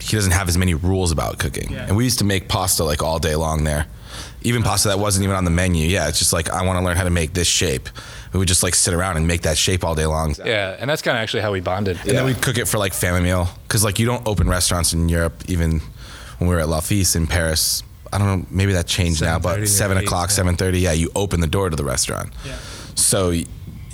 he 0.00 0.16
doesn't 0.16 0.32
have 0.32 0.48
as 0.48 0.56
many 0.56 0.72
rules 0.74 1.12
about 1.12 1.38
cooking. 1.38 1.70
Yeah. 1.72 1.86
And 1.86 1.96
we 1.96 2.04
used 2.04 2.18
to 2.20 2.24
make 2.24 2.48
pasta 2.48 2.84
like 2.84 3.02
all 3.02 3.18
day 3.18 3.36
long 3.36 3.64
there. 3.64 3.86
Even 4.42 4.62
pasta 4.62 4.88
that 4.88 4.98
wasn't 4.98 5.24
even 5.24 5.36
on 5.36 5.44
the 5.44 5.50
menu. 5.50 5.86
Yeah, 5.86 6.08
it's 6.08 6.18
just 6.18 6.32
like 6.32 6.48
I 6.48 6.64
want 6.64 6.78
to 6.78 6.84
learn 6.84 6.96
how 6.96 7.04
to 7.04 7.10
make 7.10 7.34
this 7.34 7.46
shape. 7.48 7.88
We 8.32 8.38
would 8.38 8.48
just 8.48 8.62
like 8.62 8.74
sit 8.74 8.94
around 8.94 9.16
and 9.16 9.26
make 9.26 9.42
that 9.42 9.58
shape 9.58 9.84
all 9.84 9.94
day 9.94 10.06
long. 10.06 10.34
Yeah, 10.44 10.76
and 10.78 10.88
that's 10.88 11.02
kind 11.02 11.16
of 11.16 11.22
actually 11.22 11.42
how 11.42 11.52
we 11.52 11.60
bonded. 11.60 11.98
And 12.00 12.10
then 12.10 12.24
we'd 12.24 12.40
cook 12.40 12.58
it 12.58 12.68
for 12.68 12.78
like 12.78 12.92
family 12.94 13.22
meal 13.22 13.48
because 13.64 13.82
like 13.82 13.98
you 13.98 14.06
don't 14.06 14.26
open 14.26 14.48
restaurants 14.48 14.92
in 14.92 15.08
Europe 15.08 15.42
even 15.48 15.80
when 16.38 16.48
we 16.48 16.54
were 16.54 16.60
at 16.60 16.68
L'Office 16.68 17.16
in 17.16 17.26
Paris. 17.26 17.82
I 18.12 18.18
don't 18.18 18.26
know, 18.26 18.46
maybe 18.50 18.72
that 18.72 18.86
changed 18.86 19.22
now, 19.22 19.38
but 19.38 19.66
seven 19.68 19.96
o'clock, 19.96 20.30
seven 20.30 20.56
thirty, 20.56 20.80
yeah, 20.80 20.92
you 20.92 21.10
open 21.14 21.40
the 21.40 21.46
door 21.46 21.70
to 21.70 21.76
the 21.76 21.84
restaurant. 21.84 22.32
Yeah. 22.44 22.56
So 22.94 23.32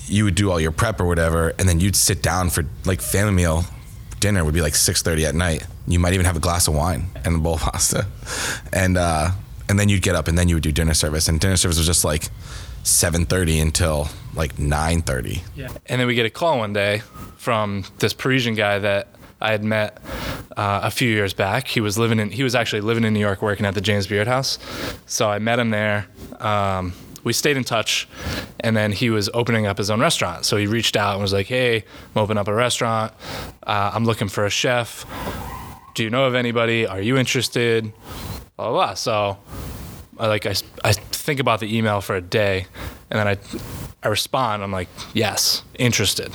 you 0.06 0.24
would 0.24 0.34
do 0.34 0.50
all 0.50 0.60
your 0.60 0.70
prep 0.70 1.00
or 1.00 1.06
whatever, 1.06 1.54
and 1.58 1.68
then 1.68 1.80
you'd 1.80 1.96
sit 1.96 2.22
down 2.22 2.50
for 2.50 2.64
like 2.84 3.00
family 3.00 3.32
meal. 3.32 3.64
Dinner 4.20 4.44
would 4.44 4.54
be 4.54 4.62
like 4.62 4.74
six 4.74 5.02
thirty 5.02 5.26
at 5.26 5.34
night. 5.34 5.66
You 5.86 5.98
might 5.98 6.14
even 6.14 6.26
have 6.26 6.36
a 6.36 6.40
glass 6.40 6.68
of 6.68 6.74
wine 6.74 7.06
and 7.24 7.36
a 7.36 7.38
bowl 7.38 7.54
of 7.54 7.60
pasta, 7.60 8.06
and 8.72 8.96
uh, 8.96 9.32
and 9.68 9.78
then 9.78 9.88
you'd 9.88 10.02
get 10.02 10.14
up 10.14 10.28
and 10.28 10.38
then 10.38 10.48
you 10.48 10.56
would 10.56 10.62
do 10.62 10.72
dinner 10.72 10.94
service. 10.94 11.28
And 11.28 11.38
dinner 11.38 11.56
service 11.56 11.76
was 11.76 11.86
just 11.86 12.04
like 12.04 12.28
seven 12.82 13.26
thirty 13.26 13.58
until 13.58 14.08
like 14.36 14.58
nine 14.58 15.02
thirty. 15.02 15.42
Yeah. 15.54 15.68
And 15.86 16.00
then 16.00 16.06
we 16.06 16.14
get 16.14 16.26
a 16.26 16.30
call 16.30 16.58
one 16.58 16.72
day 16.72 17.02
from 17.36 17.84
this 17.98 18.12
Parisian 18.12 18.54
guy 18.54 18.78
that 18.78 19.08
I 19.40 19.50
had 19.50 19.64
met 19.64 19.98
uh, 20.56 20.80
a 20.82 20.90
few 20.90 21.08
years 21.08 21.34
back. 21.34 21.68
He 21.68 21.80
was 21.80 21.98
living 21.98 22.18
in 22.18 22.30
he 22.30 22.42
was 22.42 22.54
actually 22.54 22.82
living 22.82 23.04
in 23.04 23.12
New 23.12 23.20
York, 23.20 23.42
working 23.42 23.66
at 23.66 23.74
the 23.74 23.80
James 23.80 24.06
Beard 24.06 24.26
House. 24.26 24.58
So 25.06 25.28
I 25.28 25.38
met 25.38 25.58
him 25.58 25.70
there. 25.70 26.06
Um, 26.38 26.92
we 27.24 27.32
stayed 27.32 27.56
in 27.56 27.64
touch, 27.64 28.08
and 28.60 28.76
then 28.76 28.92
he 28.92 29.10
was 29.10 29.28
opening 29.34 29.66
up 29.66 29.78
his 29.78 29.90
own 29.90 30.00
restaurant. 30.00 30.44
So 30.44 30.56
he 30.56 30.66
reached 30.66 30.96
out 30.96 31.14
and 31.14 31.22
was 31.22 31.32
like, 31.32 31.46
"Hey, 31.48 31.84
I'm 32.14 32.22
opening 32.22 32.38
up 32.38 32.48
a 32.48 32.54
restaurant. 32.54 33.12
Uh, 33.66 33.90
I'm 33.92 34.04
looking 34.04 34.28
for 34.28 34.46
a 34.46 34.50
chef. 34.50 35.04
Do 35.94 36.04
you 36.04 36.10
know 36.10 36.24
of 36.24 36.34
anybody? 36.34 36.86
Are 36.86 37.00
you 37.00 37.16
interested?" 37.16 37.92
Blah 38.56 38.70
blah. 38.70 38.86
blah. 38.86 38.94
So 38.94 39.38
I 40.18 40.28
like 40.28 40.46
I, 40.46 40.54
I 40.84 40.92
think 41.26 41.40
about 41.40 41.60
the 41.60 41.76
email 41.76 42.00
for 42.00 42.16
a 42.16 42.20
day, 42.22 42.66
and 43.10 43.18
then 43.18 43.28
I 43.28 43.36
I 44.02 44.08
respond. 44.08 44.62
I'm 44.62 44.72
like, 44.72 44.88
yes, 45.12 45.62
interested, 45.78 46.32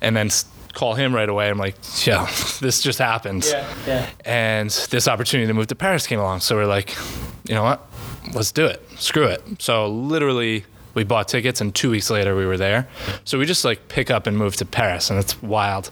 and 0.00 0.16
then 0.16 0.30
call 0.72 0.94
him 0.94 1.14
right 1.14 1.28
away. 1.28 1.50
I'm 1.50 1.58
like, 1.58 1.74
yeah, 2.06 2.26
this 2.60 2.80
just 2.80 2.98
happened, 3.00 3.44
Yeah. 3.86 4.08
and 4.24 4.70
this 4.90 5.08
opportunity 5.08 5.46
to 5.48 5.54
move 5.54 5.66
to 5.66 5.74
Paris 5.74 6.06
came 6.06 6.20
along. 6.20 6.40
So 6.40 6.54
we're 6.56 6.66
like, 6.66 6.96
you 7.44 7.54
know 7.54 7.64
what, 7.64 7.84
let's 8.32 8.52
do 8.52 8.64
it. 8.66 8.80
Screw 8.98 9.26
it. 9.26 9.42
So 9.58 9.88
literally. 9.88 10.64
We 10.92 11.04
bought 11.04 11.28
tickets, 11.28 11.60
and 11.60 11.72
two 11.72 11.88
weeks 11.88 12.10
later 12.10 12.34
we 12.34 12.44
were 12.46 12.56
there. 12.56 12.88
So 13.24 13.38
we 13.38 13.46
just 13.46 13.64
like 13.64 13.86
pick 13.86 14.10
up 14.10 14.26
and 14.26 14.36
move 14.36 14.56
to 14.56 14.64
Paris, 14.64 15.08
and 15.08 15.20
it's 15.20 15.40
wild. 15.40 15.88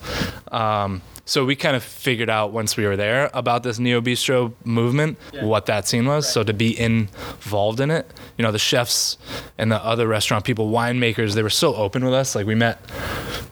Um, 0.50 1.02
so 1.28 1.44
we 1.44 1.56
kind 1.56 1.76
of 1.76 1.84
figured 1.84 2.30
out 2.30 2.52
once 2.52 2.74
we 2.78 2.86
were 2.86 2.96
there 2.96 3.28
about 3.34 3.62
this 3.62 3.78
neo 3.78 4.00
bistro 4.00 4.54
movement, 4.64 5.18
what 5.42 5.66
that 5.66 5.86
scene 5.86 6.06
was. 6.06 6.26
So 6.26 6.42
to 6.42 6.54
be 6.54 6.78
involved 6.80 7.80
in 7.80 7.90
it, 7.90 8.10
you 8.38 8.42
know, 8.42 8.50
the 8.50 8.58
chefs 8.58 9.18
and 9.58 9.70
the 9.70 9.76
other 9.84 10.08
restaurant 10.08 10.46
people, 10.46 10.70
winemakers, 10.70 11.34
they 11.34 11.42
were 11.42 11.50
so 11.50 11.74
open 11.74 12.02
with 12.02 12.14
us. 12.14 12.34
Like 12.34 12.46
we 12.46 12.54
met 12.54 12.80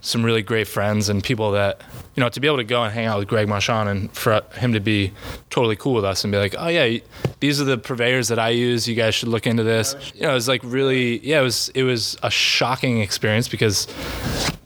some 0.00 0.25
really 0.25 0.40
great 0.40 0.66
friends 0.66 1.11
and 1.11 1.23
people 1.23 1.50
that, 1.50 1.83
you 2.14 2.23
know, 2.23 2.30
to 2.30 2.40
be 2.40 2.47
able 2.47 2.56
to 2.56 2.64
go 2.64 2.83
and 2.83 2.95
hang 2.95 3.04
out 3.04 3.18
with 3.18 3.28
Greg 3.28 3.47
Marchand 3.47 3.90
and 3.90 4.11
for 4.12 4.40
him 4.54 4.73
to 4.73 4.80
be 4.80 5.12
totally 5.50 5.76
cool 5.76 5.92
with 5.92 6.04
us 6.06 6.25
and 6.25 6.33
be 6.33 6.38
like, 6.38 6.54
oh 6.56 6.68
yeah, 6.68 6.99
these 7.40 7.61
are 7.61 7.64
the 7.64 7.76
purveyors 7.76 8.28
that 8.28 8.38
I 8.38 8.49
use. 8.49 8.88
You 8.88 8.95
guys 8.95 9.14
should 9.14 9.28
look 9.28 9.47
into 9.47 9.64
this. 9.64 9.95
Oh, 9.95 10.00
you 10.14 10.23
know, 10.23 10.30
it 10.30 10.35
was 10.35 10.49
like 10.49 10.62
really, 10.64 11.18
yeah, 11.18 11.40
it 11.40 11.45
was 11.45 11.68
it 11.75 11.83
was 11.83 12.16
a 12.23 12.30
shocking 12.30 13.02
experience 13.02 13.49
because. 13.49 13.87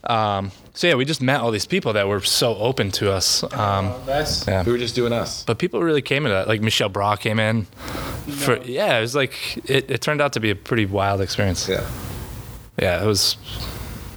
Um, 0.04 0.52
so 0.72 0.86
yeah, 0.86 0.94
we 0.94 1.04
just 1.04 1.20
met 1.20 1.40
all 1.40 1.50
these 1.50 1.66
people 1.66 1.92
that 1.92 2.08
were 2.08 2.20
so 2.20 2.56
open 2.56 2.90
to 2.92 3.12
us. 3.12 3.42
Um, 3.54 3.92
That's 4.06 4.46
yeah. 4.46 4.64
We 4.64 4.72
were 4.72 4.78
just 4.78 4.94
doing 4.94 5.12
us. 5.12 5.44
But 5.44 5.58
people 5.58 5.82
really 5.82 6.02
came 6.02 6.24
into 6.24 6.34
that. 6.34 6.48
Like 6.48 6.60
Michel 6.62 6.88
Bras 6.88 7.18
came 7.18 7.38
in. 7.38 7.64
For 7.64 8.56
yeah, 8.62 8.98
it 8.98 9.00
was 9.00 9.14
like 9.14 9.34
it, 9.68 9.90
it 9.90 10.00
turned 10.00 10.20
out 10.20 10.32
to 10.34 10.40
be 10.40 10.50
a 10.50 10.56
pretty 10.56 10.86
wild 10.86 11.20
experience. 11.20 11.68
Yeah. 11.68 11.86
Yeah, 12.80 13.02
it 13.02 13.06
was 13.06 13.36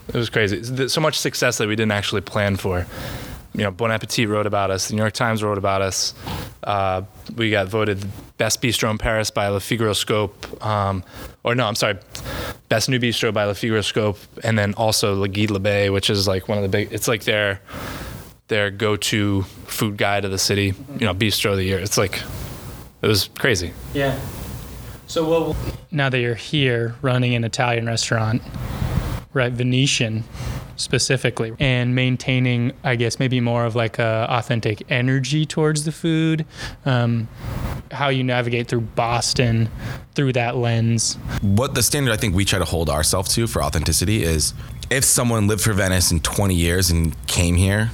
it 0.08 0.16
was 0.16 0.30
crazy. 0.30 0.88
So 0.88 1.02
much 1.02 1.18
success 1.18 1.58
that 1.58 1.68
we 1.68 1.76
didn't 1.76 1.92
actually 1.92 2.22
plan 2.22 2.56
for. 2.56 2.86
You 3.56 3.64
know, 3.64 3.72
Bon 3.72 3.92
Appetit 3.92 4.28
wrote 4.28 4.48
about 4.48 4.72
us. 4.72 4.88
The 4.88 4.96
New 4.96 5.02
York 5.02 5.14
Times 5.14 5.44
wrote 5.44 5.60
about 5.60 5.82
us. 5.82 6.16
Uh, 6.64 7.04
we 7.36 7.52
got 7.52 7.68
voted 7.68 8.04
best 8.38 8.62
bistro 8.62 8.90
in 8.90 8.98
Paris 8.98 9.30
by 9.30 9.48
Le 9.48 9.60
Figaro 9.60 9.94
Scope. 9.94 10.66
Um, 10.66 11.04
or 11.44 11.54
no, 11.54 11.68
I'm 11.68 11.76
sorry, 11.76 11.98
best 12.74 12.90
new 12.90 12.98
bistro 13.00 13.32
by 13.32 13.46
Le 13.46 13.54
Figaro 13.54 13.82
Scope, 13.82 14.18
and 14.44 14.58
then 14.58 14.74
also 14.74 15.14
Le 15.14 15.28
Guide 15.28 15.50
Lebey, 15.50 15.94
which 15.94 16.10
is 16.10 16.28
like 16.28 16.50
one 16.50 16.58
of 16.58 16.64
the 16.64 16.70
big. 16.70 16.92
It's 16.92 17.08
like 17.08 17.24
their 17.24 17.62
their 18.48 18.72
go-to 18.72 19.44
food 19.68 19.96
guide 19.96 20.26
of 20.26 20.32
the 20.32 20.40
city. 20.40 20.74
You 20.98 21.06
know, 21.06 21.14
bistro 21.14 21.52
of 21.52 21.58
the 21.58 21.66
year. 21.66 21.78
It's 21.78 22.00
like 22.00 22.24
it 23.04 23.08
was 23.08 23.30
crazy. 23.38 23.74
Yeah. 23.94 24.20
So 25.06 25.24
what? 25.24 25.56
Now 25.92 26.10
that 26.10 26.18
you're 26.18 26.34
here 26.34 26.96
running 27.04 27.36
an 27.36 27.44
Italian 27.44 27.86
restaurant, 27.86 28.42
right, 29.34 29.54
Venetian 29.54 30.24
specifically, 30.76 31.54
and 31.60 31.96
maintaining, 31.96 32.74
I 32.84 32.96
guess, 32.96 33.20
maybe 33.20 33.40
more 33.40 33.66
of 33.66 33.76
like 33.76 34.00
a 34.00 34.28
authentic 34.30 34.84
energy 34.90 35.46
towards 35.46 35.86
the 35.86 35.92
food, 35.92 36.46
um, 36.86 37.28
how 37.92 38.10
you 38.10 38.24
navigate 38.24 38.68
through 38.68 38.82
Boston 38.82 39.70
through 40.16 40.34
that 40.34 40.56
lens. 40.56 41.16
what 41.42 41.76
the 41.76 41.84
standard 41.84 42.14
I 42.14 42.18
think 42.18 42.36
we 42.36 42.46
try 42.46 42.60
to 42.60 42.66
hold 42.66 42.90
ourselves 42.90 43.34
to 43.36 43.48
for 43.48 43.64
authenticity 43.64 44.24
is 44.24 44.54
if 44.90 45.04
someone 45.04 45.48
lived 45.48 45.62
for 45.62 45.74
Venice 45.74 46.12
in 46.12 46.20
20 46.20 46.54
years 46.54 46.92
and 46.92 47.16
came 47.28 47.56
here, 47.56 47.92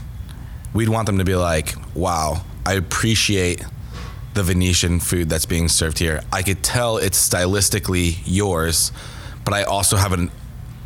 we'd 0.74 0.90
want 0.90 1.06
them 1.06 1.18
to 1.18 1.24
be 1.24 1.36
like, 1.36 1.76
wow, 1.96 2.42
I 2.66 2.74
appreciate 2.74 3.64
the 4.34 4.44
Venetian 4.44 5.00
food 5.00 5.30
that's 5.30 5.46
being 5.46 5.68
served 5.68 6.00
here. 6.00 6.22
I 6.32 6.44
could 6.44 6.64
tell 6.64 6.98
it's 6.98 7.30
stylistically 7.30 8.20
yours, 8.26 8.92
but 9.44 9.54
I 9.54 9.64
also 9.64 9.98
have 9.98 10.14
an 10.14 10.32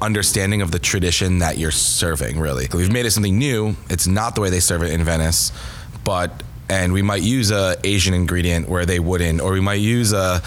understanding 0.04 0.62
of 0.62 0.72
the 0.72 0.80
tradition 0.80 1.40
that 1.40 1.58
you're 1.58 1.72
serving, 1.72 2.40
really. 2.40 2.68
We've 2.74 2.92
made 2.92 3.06
it 3.06 3.12
something 3.12 3.38
new. 3.38 3.76
It's 3.90 4.08
not 4.08 4.36
the 4.36 4.42
way 4.42 4.50
they 4.50 4.60
serve 4.60 4.84
it 4.84 4.92
in 4.92 5.04
Venice, 5.04 5.52
but 6.04 6.44
and 6.70 6.94
we 6.94 7.02
might 7.02 7.24
use 7.24 7.52
a 7.52 7.76
Asian 7.84 8.14
ingredient 8.14 8.70
where 8.70 8.86
they 8.86 9.00
wouldn't, 9.00 9.42
or 9.42 9.54
we 9.54 9.62
might 9.62 9.82
use 9.82 10.14
a 10.14 10.42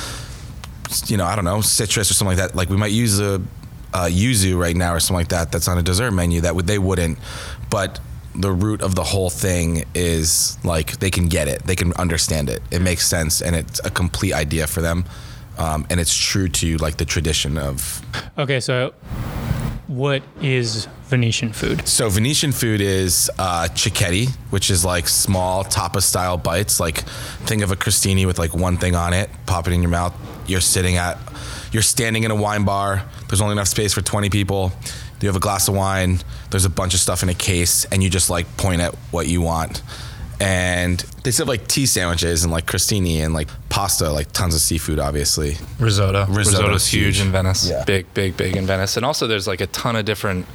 you 1.06 1.16
know, 1.16 1.24
I 1.24 1.34
don't 1.34 1.44
know, 1.44 1.60
citrus 1.60 2.10
or 2.10 2.14
something 2.14 2.36
like 2.36 2.48
that. 2.48 2.56
Like 2.56 2.68
we 2.68 2.76
might 2.76 2.92
use 2.92 3.18
a, 3.20 3.42
a 3.92 4.06
yuzu 4.06 4.58
right 4.58 4.76
now 4.76 4.94
or 4.94 5.00
something 5.00 5.20
like 5.20 5.28
that. 5.28 5.50
That's 5.52 5.68
on 5.68 5.78
a 5.78 5.82
dessert 5.82 6.12
menu 6.12 6.42
that 6.42 6.54
would 6.54 6.66
they 6.66 6.78
wouldn't, 6.78 7.18
but 7.70 8.00
the 8.34 8.52
root 8.52 8.82
of 8.82 8.94
the 8.94 9.02
whole 9.02 9.30
thing 9.30 9.84
is 9.94 10.58
like 10.62 10.98
they 10.98 11.10
can 11.10 11.28
get 11.28 11.48
it, 11.48 11.62
they 11.62 11.76
can 11.76 11.92
understand 11.94 12.50
it, 12.50 12.60
it 12.70 12.80
makes 12.82 13.06
sense, 13.06 13.40
and 13.40 13.56
it's 13.56 13.80
a 13.84 13.90
complete 13.90 14.34
idea 14.34 14.66
for 14.66 14.82
them, 14.82 15.04
um, 15.58 15.86
and 15.90 16.00
it's 16.00 16.14
true 16.14 16.48
to 16.48 16.76
like 16.78 16.96
the 16.96 17.04
tradition 17.04 17.58
of. 17.58 18.02
Okay, 18.38 18.60
so 18.60 18.92
what 19.86 20.22
is 20.42 20.86
Venetian 21.04 21.52
food? 21.52 21.86
So 21.86 22.08
Venetian 22.08 22.52
food 22.52 22.80
is 22.80 23.30
uh, 23.38 23.68
cicchetti, 23.72 24.30
which 24.50 24.70
is 24.70 24.84
like 24.84 25.08
small 25.08 25.62
tapa 25.64 26.00
style 26.00 26.36
bites. 26.36 26.80
Like 26.80 26.98
think 27.44 27.62
of 27.62 27.70
a 27.70 27.76
crostini 27.76 28.26
with 28.26 28.38
like 28.38 28.54
one 28.54 28.76
thing 28.78 28.96
on 28.96 29.12
it, 29.12 29.30
pop 29.46 29.68
it 29.68 29.72
in 29.72 29.82
your 29.82 29.90
mouth. 29.90 30.14
You're 30.46 30.60
sitting 30.60 30.96
at, 30.96 31.18
you're 31.72 31.82
standing 31.82 32.24
in 32.24 32.30
a 32.30 32.34
wine 32.34 32.64
bar. 32.64 33.04
There's 33.28 33.40
only 33.40 33.52
enough 33.52 33.68
space 33.68 33.94
for 33.94 34.02
20 34.02 34.30
people. 34.30 34.72
You 35.20 35.28
have 35.28 35.36
a 35.36 35.40
glass 35.40 35.68
of 35.68 35.74
wine. 35.74 36.18
There's 36.50 36.64
a 36.64 36.70
bunch 36.70 36.94
of 36.94 37.00
stuff 37.00 37.22
in 37.22 37.28
a 37.28 37.34
case, 37.34 37.84
and 37.86 38.02
you 38.02 38.10
just 38.10 38.28
like 38.28 38.56
point 38.56 38.80
at 38.80 38.94
what 39.10 39.26
you 39.28 39.40
want. 39.40 39.82
And 40.40 40.98
they 41.24 41.30
serve 41.30 41.48
like 41.48 41.66
tea 41.66 41.86
sandwiches 41.86 42.44
and 42.44 42.52
like 42.52 42.66
crostini 42.66 43.24
and 43.24 43.32
like 43.32 43.48
pasta, 43.76 44.10
like 44.10 44.32
tons 44.32 44.54
of 44.54 44.60
seafood, 44.62 44.98
obviously. 44.98 45.58
Risotto. 45.78 46.20
Risotto's 46.20 46.36
Risotto's 46.38 46.86
huge, 46.86 47.16
huge. 47.18 47.26
in 47.26 47.30
Venice. 47.30 47.68
Yeah. 47.68 47.84
Big, 47.84 48.12
big, 48.14 48.34
big 48.34 48.56
in 48.56 48.66
Venice. 48.66 48.96
And 48.96 49.04
also, 49.04 49.26
there's 49.26 49.46
like 49.46 49.60
a 49.60 49.66
ton 49.66 49.96
of 49.96 50.06
different 50.06 50.46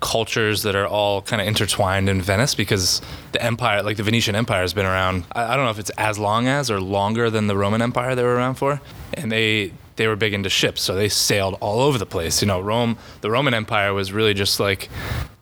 cultures 0.00 0.64
that 0.64 0.74
are 0.74 0.86
all 0.86 1.22
kind 1.22 1.40
of 1.40 1.46
intertwined 1.46 2.08
in 2.08 2.20
Venice 2.20 2.56
because 2.56 3.00
the 3.30 3.40
empire, 3.40 3.84
like 3.84 3.96
the 3.96 4.02
Venetian 4.02 4.34
Empire, 4.34 4.62
has 4.62 4.74
been 4.74 4.86
around. 4.86 5.24
I, 5.30 5.52
I 5.52 5.56
don't 5.56 5.66
know 5.66 5.70
if 5.70 5.78
it's 5.78 5.90
as 5.98 6.18
long 6.18 6.48
as 6.48 6.68
or 6.68 6.80
longer 6.80 7.30
than 7.30 7.46
the 7.46 7.56
Roman 7.56 7.80
Empire 7.80 8.16
they 8.16 8.24
were 8.24 8.34
around 8.34 8.56
for, 8.56 8.80
and 9.14 9.30
they 9.30 9.70
they 9.98 10.06
were 10.08 10.16
big 10.16 10.32
into 10.32 10.48
ships, 10.48 10.80
so 10.80 10.94
they 10.94 11.10
sailed 11.10 11.58
all 11.60 11.80
over 11.80 11.98
the 11.98 12.06
place. 12.06 12.40
You 12.40 12.48
know, 12.48 12.60
Rome, 12.60 12.96
the 13.20 13.30
Roman 13.30 13.52
Empire 13.52 13.92
was 13.92 14.12
really 14.12 14.32
just 14.32 14.58
like 14.58 14.88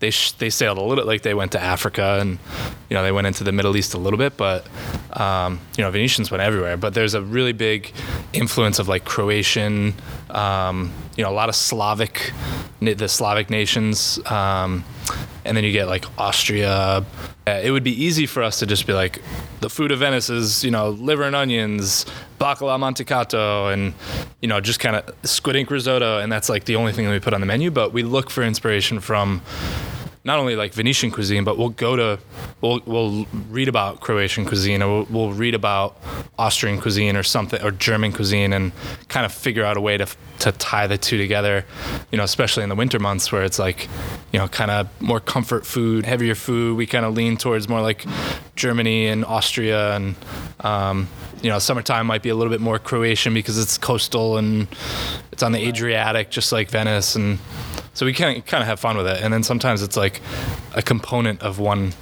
they 0.00 0.10
sh- 0.10 0.32
they 0.32 0.50
sailed 0.50 0.78
a 0.78 0.82
little 0.82 1.04
like 1.04 1.22
they 1.22 1.34
went 1.34 1.52
to 1.52 1.62
Africa 1.62 2.18
and 2.20 2.38
you 2.90 2.94
know 2.94 3.02
they 3.04 3.12
went 3.12 3.28
into 3.28 3.44
the 3.44 3.52
Middle 3.52 3.76
East 3.76 3.94
a 3.94 3.98
little 3.98 4.18
bit, 4.18 4.36
but 4.36 4.66
um, 5.12 5.60
you 5.76 5.84
know 5.84 5.90
Venetians 5.90 6.30
went 6.30 6.42
everywhere. 6.42 6.76
But 6.76 6.94
there's 6.94 7.14
a 7.14 7.22
really 7.22 7.52
big 7.52 7.92
influence 8.32 8.80
of 8.80 8.88
like 8.88 9.04
Croatian, 9.04 9.94
um, 10.30 10.92
you 11.16 11.22
know, 11.22 11.30
a 11.30 11.36
lot 11.36 11.48
of 11.48 11.54
Slavic, 11.54 12.32
the 12.80 13.08
Slavic 13.08 13.50
nations. 13.50 14.18
Um, 14.26 14.84
and 15.46 15.56
then 15.56 15.64
you 15.64 15.72
get 15.72 15.86
like 15.86 16.04
Austria. 16.18 17.04
Uh, 17.46 17.60
it 17.62 17.70
would 17.70 17.84
be 17.84 18.04
easy 18.04 18.26
for 18.26 18.42
us 18.42 18.58
to 18.58 18.66
just 18.66 18.86
be 18.86 18.92
like, 18.92 19.22
the 19.60 19.70
food 19.70 19.92
of 19.92 20.00
Venice 20.00 20.28
is 20.28 20.64
you 20.64 20.70
know 20.70 20.90
liver 20.90 21.22
and 21.22 21.36
onions, 21.36 22.04
baccalà 22.40 22.78
mantecato, 22.78 23.72
and 23.72 23.94
you 24.42 24.48
know 24.48 24.60
just 24.60 24.80
kind 24.80 24.96
of 24.96 25.14
squid 25.28 25.56
ink 25.56 25.70
risotto, 25.70 26.18
and 26.18 26.30
that's 26.30 26.48
like 26.48 26.64
the 26.64 26.76
only 26.76 26.92
thing 26.92 27.04
that 27.06 27.12
we 27.12 27.20
put 27.20 27.34
on 27.34 27.40
the 27.40 27.46
menu. 27.46 27.70
But 27.70 27.92
we 27.92 28.02
look 28.02 28.30
for 28.30 28.42
inspiration 28.42 29.00
from 29.00 29.42
not 30.26 30.40
only 30.40 30.56
like 30.56 30.74
Venetian 30.74 31.12
cuisine, 31.12 31.44
but 31.44 31.56
we'll 31.56 31.68
go 31.68 31.94
to, 31.94 32.18
we'll, 32.60 32.80
we'll 32.84 33.26
read 33.48 33.68
about 33.68 34.00
Croatian 34.00 34.44
cuisine 34.44 34.82
or 34.82 34.88
we'll, 34.88 35.06
we'll 35.08 35.32
read 35.32 35.54
about 35.54 35.96
Austrian 36.36 36.80
cuisine 36.80 37.16
or 37.16 37.22
something, 37.22 37.62
or 37.62 37.70
German 37.70 38.12
cuisine 38.12 38.52
and 38.52 38.72
kind 39.08 39.24
of 39.24 39.32
figure 39.32 39.64
out 39.64 39.76
a 39.76 39.80
way 39.80 39.96
to, 39.96 40.06
to 40.40 40.50
tie 40.52 40.88
the 40.88 40.98
two 40.98 41.16
together, 41.16 41.64
you 42.10 42.18
know, 42.18 42.24
especially 42.24 42.64
in 42.64 42.68
the 42.68 42.74
winter 42.74 42.98
months 42.98 43.30
where 43.30 43.44
it's 43.44 43.60
like, 43.60 43.88
you 44.32 44.40
know, 44.40 44.48
kind 44.48 44.72
of 44.72 44.88
more 45.00 45.20
comfort 45.20 45.64
food, 45.64 46.04
heavier 46.04 46.34
food. 46.34 46.76
We 46.76 46.86
kind 46.86 47.04
of 47.04 47.14
lean 47.14 47.36
towards 47.36 47.68
more 47.68 47.80
like 47.80 48.04
Germany 48.56 49.06
and 49.06 49.24
Austria 49.24 49.94
and, 49.94 50.16
um, 50.60 51.08
you 51.40 51.50
know, 51.50 51.60
summertime 51.60 52.04
might 52.04 52.22
be 52.22 52.30
a 52.30 52.34
little 52.34 52.52
bit 52.52 52.60
more 52.60 52.80
Croatian 52.80 53.32
because 53.32 53.58
it's 53.58 53.78
coastal 53.78 54.38
and 54.38 54.66
it's 55.30 55.44
on 55.44 55.52
the 55.52 55.68
Adriatic, 55.68 56.30
just 56.30 56.50
like 56.50 56.68
Venice. 56.68 57.14
And 57.14 57.38
so 57.96 58.04
we 58.04 58.12
can 58.12 58.42
kind 58.42 58.62
of 58.62 58.68
have 58.68 58.78
fun 58.78 58.96
with 58.98 59.06
it. 59.06 59.22
And 59.22 59.32
then 59.32 59.42
sometimes 59.42 59.80
it's 59.82 59.96
like 59.96 60.20
a 60.74 60.82
component 60.82 61.40
of 61.42 61.58
one 61.58 61.94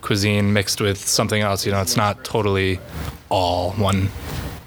cuisine 0.00 0.52
mixed 0.52 0.80
with 0.80 0.98
something 0.98 1.42
else. 1.42 1.66
You 1.66 1.72
know, 1.72 1.80
it's 1.82 1.96
not 1.96 2.24
totally 2.24 2.78
all 3.28 3.72
one 3.72 4.08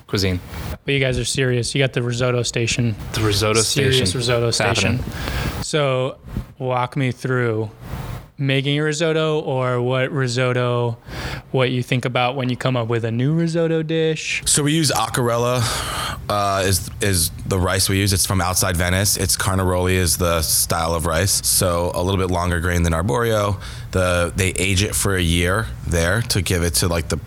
cuisine. 0.07 0.41
But 0.83 0.93
you 0.93 0.99
guys 0.99 1.17
are 1.17 1.23
serious. 1.23 1.73
You 1.73 1.81
got 1.81 1.93
the 1.93 2.03
risotto 2.03 2.43
station. 2.43 2.95
The 3.13 3.21
risotto 3.21 3.61
serious 3.61 3.95
station. 3.95 4.05
Serious 4.05 4.15
risotto 4.15 4.47
It's 4.49 4.57
station. 4.57 4.97
happening. 4.97 5.63
So, 5.63 6.17
walk 6.57 6.97
me 6.97 7.11
through 7.13 7.71
making 8.37 8.79
a 8.79 8.83
risotto 8.83 9.39
or 9.41 9.81
what 9.81 10.11
risotto, 10.11 10.97
what 11.51 11.71
you 11.71 11.83
think 11.83 12.05
about 12.05 12.35
when 12.35 12.49
you 12.49 12.55
come 12.57 12.75
up 12.75 12.87
with 12.87 13.05
a 13.05 13.11
new 13.11 13.33
risotto 13.33 13.83
dish. 13.83 14.41
So 14.45 14.63
we 14.63 14.73
use 14.73 14.91
Acquerello, 14.91 15.61
uh, 16.29 16.63
is 16.65 16.89
is 17.01 17.31
the 17.48 17.59
rice 17.59 17.89
we 17.89 17.98
use. 17.98 18.13
It's 18.13 18.25
from 18.25 18.39
outside 18.39 18.77
Venice. 18.77 19.17
It's 19.17 19.36
Carnaroli 19.36 19.95
is 19.95 20.17
the 20.17 20.41
style 20.41 20.93
of 20.93 21.05
rice. 21.05 21.45
So 21.48 21.91
a 21.95 22.03
little 22.03 22.19
bit 22.19 22.31
longer 22.31 22.59
grain 22.59 22.83
than 22.83 22.93
Arborio. 22.93 23.59
The 23.91 24.31
they 24.36 24.50
age 24.50 24.83
it 24.83 24.95
for 24.95 25.15
a 25.15 25.21
year 25.21 25.67
there 25.88 26.21
to 26.24 26.41
give 26.41 26.63
it 26.63 26.75
to 26.75 26.88
like 26.88 27.09
the 27.09 27.19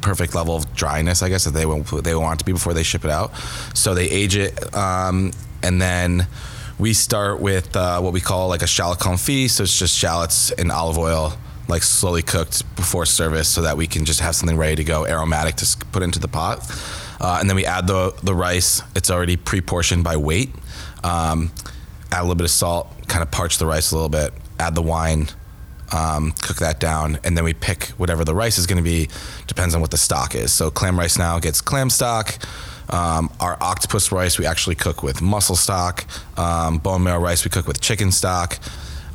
perfect 0.00 0.34
level 0.34 0.54
of 0.54 0.72
dryness, 0.74 1.22
I 1.22 1.28
guess 1.30 1.44
that 1.44 1.50
they 1.52 1.66
want 1.66 2.04
they 2.04 2.14
want 2.14 2.38
to 2.38 2.44
be 2.44 2.52
before 2.52 2.74
they 2.74 2.84
ship 2.84 3.04
it 3.04 3.10
out. 3.10 3.34
So 3.74 3.94
they 3.94 4.08
age 4.08 4.36
it, 4.36 4.74
um, 4.74 5.32
and 5.62 5.82
then 5.82 6.28
we 6.78 6.92
start 6.92 7.40
with 7.40 7.74
uh, 7.76 8.00
what 8.00 8.12
we 8.12 8.20
call 8.20 8.48
like 8.48 8.62
a 8.62 8.66
shallot 8.68 9.00
confit. 9.00 9.50
So 9.50 9.64
it's 9.64 9.78
just 9.78 9.96
shallots 9.96 10.52
in 10.52 10.70
olive 10.70 10.98
oil, 10.98 11.32
like 11.66 11.82
slowly 11.82 12.22
cooked 12.22 12.76
before 12.76 13.06
service, 13.06 13.48
so 13.48 13.62
that 13.62 13.76
we 13.76 13.88
can 13.88 14.04
just 14.04 14.20
have 14.20 14.36
something 14.36 14.56
ready 14.56 14.76
to 14.76 14.84
go, 14.84 15.06
aromatic 15.06 15.56
to 15.56 15.76
put 15.90 16.04
into 16.04 16.20
the 16.20 16.28
pot. 16.28 16.60
Uh, 17.20 17.38
and 17.40 17.48
then 17.48 17.56
we 17.56 17.64
add 17.66 17.86
the 17.86 18.14
the 18.22 18.34
rice. 18.34 18.82
It's 18.94 19.10
already 19.10 19.36
pre-portioned 19.36 20.04
by 20.04 20.16
weight. 20.16 20.50
Um, 21.02 21.52
add 22.10 22.20
a 22.20 22.22
little 22.22 22.34
bit 22.34 22.44
of 22.44 22.50
salt, 22.50 22.88
kind 23.08 23.22
of 23.22 23.30
parch 23.30 23.58
the 23.58 23.66
rice 23.66 23.92
a 23.92 23.94
little 23.94 24.08
bit. 24.08 24.32
Add 24.58 24.74
the 24.74 24.82
wine, 24.82 25.28
um, 25.92 26.32
cook 26.40 26.58
that 26.58 26.80
down, 26.80 27.18
and 27.24 27.36
then 27.36 27.44
we 27.44 27.54
pick 27.54 27.88
whatever 27.98 28.24
the 28.24 28.34
rice 28.34 28.58
is 28.58 28.66
going 28.66 28.78
to 28.78 28.84
be. 28.84 29.08
Depends 29.46 29.74
on 29.74 29.80
what 29.80 29.90
the 29.90 29.96
stock 29.98 30.34
is. 30.34 30.52
So 30.52 30.70
clam 30.70 30.98
rice 30.98 31.18
now 31.18 31.38
gets 31.38 31.60
clam 31.60 31.90
stock. 31.90 32.38
Um, 32.90 33.30
our 33.40 33.56
octopus 33.62 34.12
rice 34.12 34.38
we 34.38 34.46
actually 34.46 34.74
cook 34.74 35.02
with 35.02 35.22
mussel 35.22 35.56
stock. 35.56 36.04
Um, 36.38 36.78
bone 36.78 37.02
marrow 37.02 37.20
rice 37.20 37.44
we 37.44 37.50
cook 37.50 37.66
with 37.66 37.80
chicken 37.80 38.12
stock, 38.12 38.58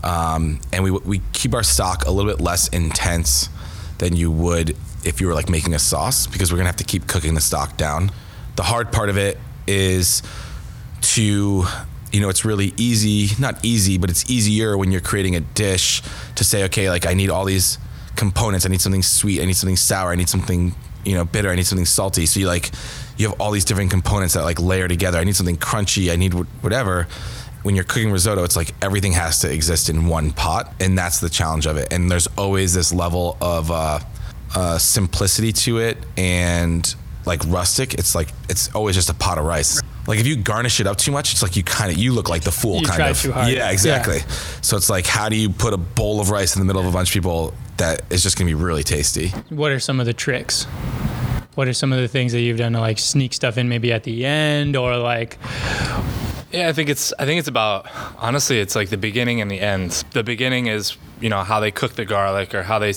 um, 0.04 0.60
and 0.74 0.84
we 0.84 0.92
we 0.92 1.22
keep 1.34 1.54
our 1.54 1.64
stock 1.64 2.06
a 2.06 2.12
little 2.12 2.32
bit 2.32 2.42
less 2.42 2.68
intense 2.70 3.50
than 4.00 4.16
you 4.16 4.32
would 4.32 4.76
if 5.04 5.22
you 5.22 5.28
were 5.28 5.34
like 5.34 5.50
making 5.50 5.74
a 5.74 5.80
sauce 5.80 6.28
because 6.28 6.52
we're 6.52 6.58
gonna 6.58 6.70
have 6.70 6.78
to 6.78 6.84
keep 6.84 7.08
cooking 7.08 7.34
the 7.34 7.42
stock 7.42 7.78
down. 7.78 8.12
The 8.56 8.64
hard 8.64 8.92
part 8.92 9.10
of 9.10 9.18
it 9.18 9.38
is 9.68 10.22
to 11.02 11.64
you 12.12 12.20
know 12.20 12.30
it's 12.30 12.44
really 12.44 12.74
easy 12.76 13.30
not 13.40 13.64
easy 13.64 13.98
but 13.98 14.10
it's 14.10 14.30
easier 14.30 14.78
when 14.78 14.92
you're 14.92 15.00
creating 15.00 15.36
a 15.36 15.40
dish 15.40 16.02
to 16.34 16.44
say 16.44 16.64
okay 16.64 16.90
like 16.90 17.06
i 17.06 17.14
need 17.14 17.30
all 17.30 17.46
these 17.46 17.78
components. 18.20 18.66
I 18.66 18.70
need 18.70 18.82
something 18.82 19.02
sweet. 19.02 19.42
I 19.42 19.46
need 19.46 19.56
something 19.56 19.78
sour. 19.78 20.12
I 20.12 20.16
need 20.16 20.30
something 20.30 20.76
you 21.06 21.16
know 21.16 21.26
bitter. 21.26 21.50
I 21.50 21.56
need 21.56 21.66
something 21.66 21.86
salty. 21.86 22.26
So 22.26 22.40
you 22.42 22.48
like 22.48 22.70
you 23.18 23.28
have 23.28 23.40
all 23.40 23.52
these 23.52 23.66
different 23.66 23.90
components 23.90 24.34
that 24.36 24.44
like 24.44 24.60
layer 24.60 24.88
together. 24.88 25.18
I 25.18 25.24
need 25.24 25.36
something 25.36 25.58
crunchy. 25.58 26.12
I 26.12 26.18
need 26.18 26.34
whatever. 26.34 27.08
When 27.64 27.76
you're 27.76 27.86
cooking 27.86 28.12
risotto 28.12 28.44
it's 28.44 28.56
like 28.56 28.74
everything 28.82 29.14
has 29.14 29.40
to 29.40 29.52
exist 29.52 29.90
in 29.90 30.08
one 30.08 30.32
pot 30.32 30.74
and 30.80 30.98
that's 30.98 31.20
the 31.20 31.30
challenge 31.30 31.66
of 31.66 31.78
it. 31.78 31.92
And 31.92 32.12
there's 32.12 32.28
always 32.38 32.74
this 32.74 32.94
level 32.94 33.38
of 33.42 33.72
uh, 33.72 34.00
uh, 34.56 34.78
simplicity 34.78 35.52
to 35.52 35.78
it 35.80 35.98
and 36.18 36.96
like 37.26 37.42
rustic 37.48 37.94
it's 37.96 38.16
like 38.16 38.30
it's 38.50 38.74
always 38.74 38.96
just 38.96 39.10
a 39.10 39.14
pot 39.14 39.38
of 39.38 39.46
rice 39.46 39.82
like 40.08 40.20
if 40.20 40.26
you 40.26 40.36
garnish 40.36 40.80
it 40.80 40.88
up 40.88 40.98
too 40.98 41.12
much 41.12 41.32
it's 41.34 41.44
like 41.44 41.56
you 41.56 41.62
kind 41.64 41.92
of 41.92 41.98
you 41.98 42.12
look 42.12 42.30
like 42.30 42.44
the 42.44 42.52
fool 42.52 42.80
You 42.80 42.86
kind 42.88 42.96
try 42.98 43.10
of 43.10 43.22
too 43.22 43.32
hard. 43.32 43.52
yeah 43.52 43.70
exactly 43.70 44.20
so 44.62 44.76
it's 44.78 44.90
like 44.90 45.06
how 45.06 45.30
do 45.30 45.36
you 45.36 45.50
put 45.50 45.74
a 45.74 45.78
bowl 45.78 46.20
of 46.22 46.30
rice 46.32 46.56
in 46.56 46.60
the 46.62 46.66
middle 46.66 46.82
of 46.82 46.88
a 46.88 46.92
bunch 46.92 47.10
of 47.10 47.14
people 47.14 47.54
that 47.78 48.02
is 48.10 48.24
just 48.24 48.38
gonna 48.38 48.50
be 48.50 48.56
really 48.56 48.84
tasty 48.84 49.30
What 49.50 49.72
are 49.72 49.80
some 49.80 50.00
of 50.00 50.06
the 50.06 50.14
tricks? 50.14 50.66
What 51.56 51.68
are 51.68 51.74
some 51.74 51.92
of 51.94 52.00
the 52.00 52.08
things 52.08 52.32
that 52.32 52.40
you've 52.42 52.58
done 52.58 52.72
to 52.74 52.80
like 52.80 53.00
sneak 53.00 53.34
stuff 53.34 53.58
in 53.58 53.68
maybe 53.70 53.92
at 53.92 54.04
the 54.04 54.26
end 54.26 54.76
or 54.76 54.98
like 54.98 55.38
Yeah, 56.52 56.68
I 56.70 56.74
think 56.74 56.90
it's 56.90 57.14
I 57.20 57.26
think 57.26 57.40
it's 57.40 57.48
about 57.48 57.86
honestly 58.18 58.60
it's 58.60 58.76
like 58.76 58.90
the 58.90 58.98
beginning 58.98 59.40
and 59.42 59.52
the 59.52 59.60
end. 59.60 59.92
The 60.12 60.24
beginning 60.24 60.68
is 60.68 60.98
you 61.22 61.30
know 61.30 61.44
how 61.44 61.60
they 61.60 61.72
cook 61.72 61.94
the 61.94 62.06
garlic 62.06 62.54
or 62.54 62.64
how 62.64 62.80
they 62.80 62.94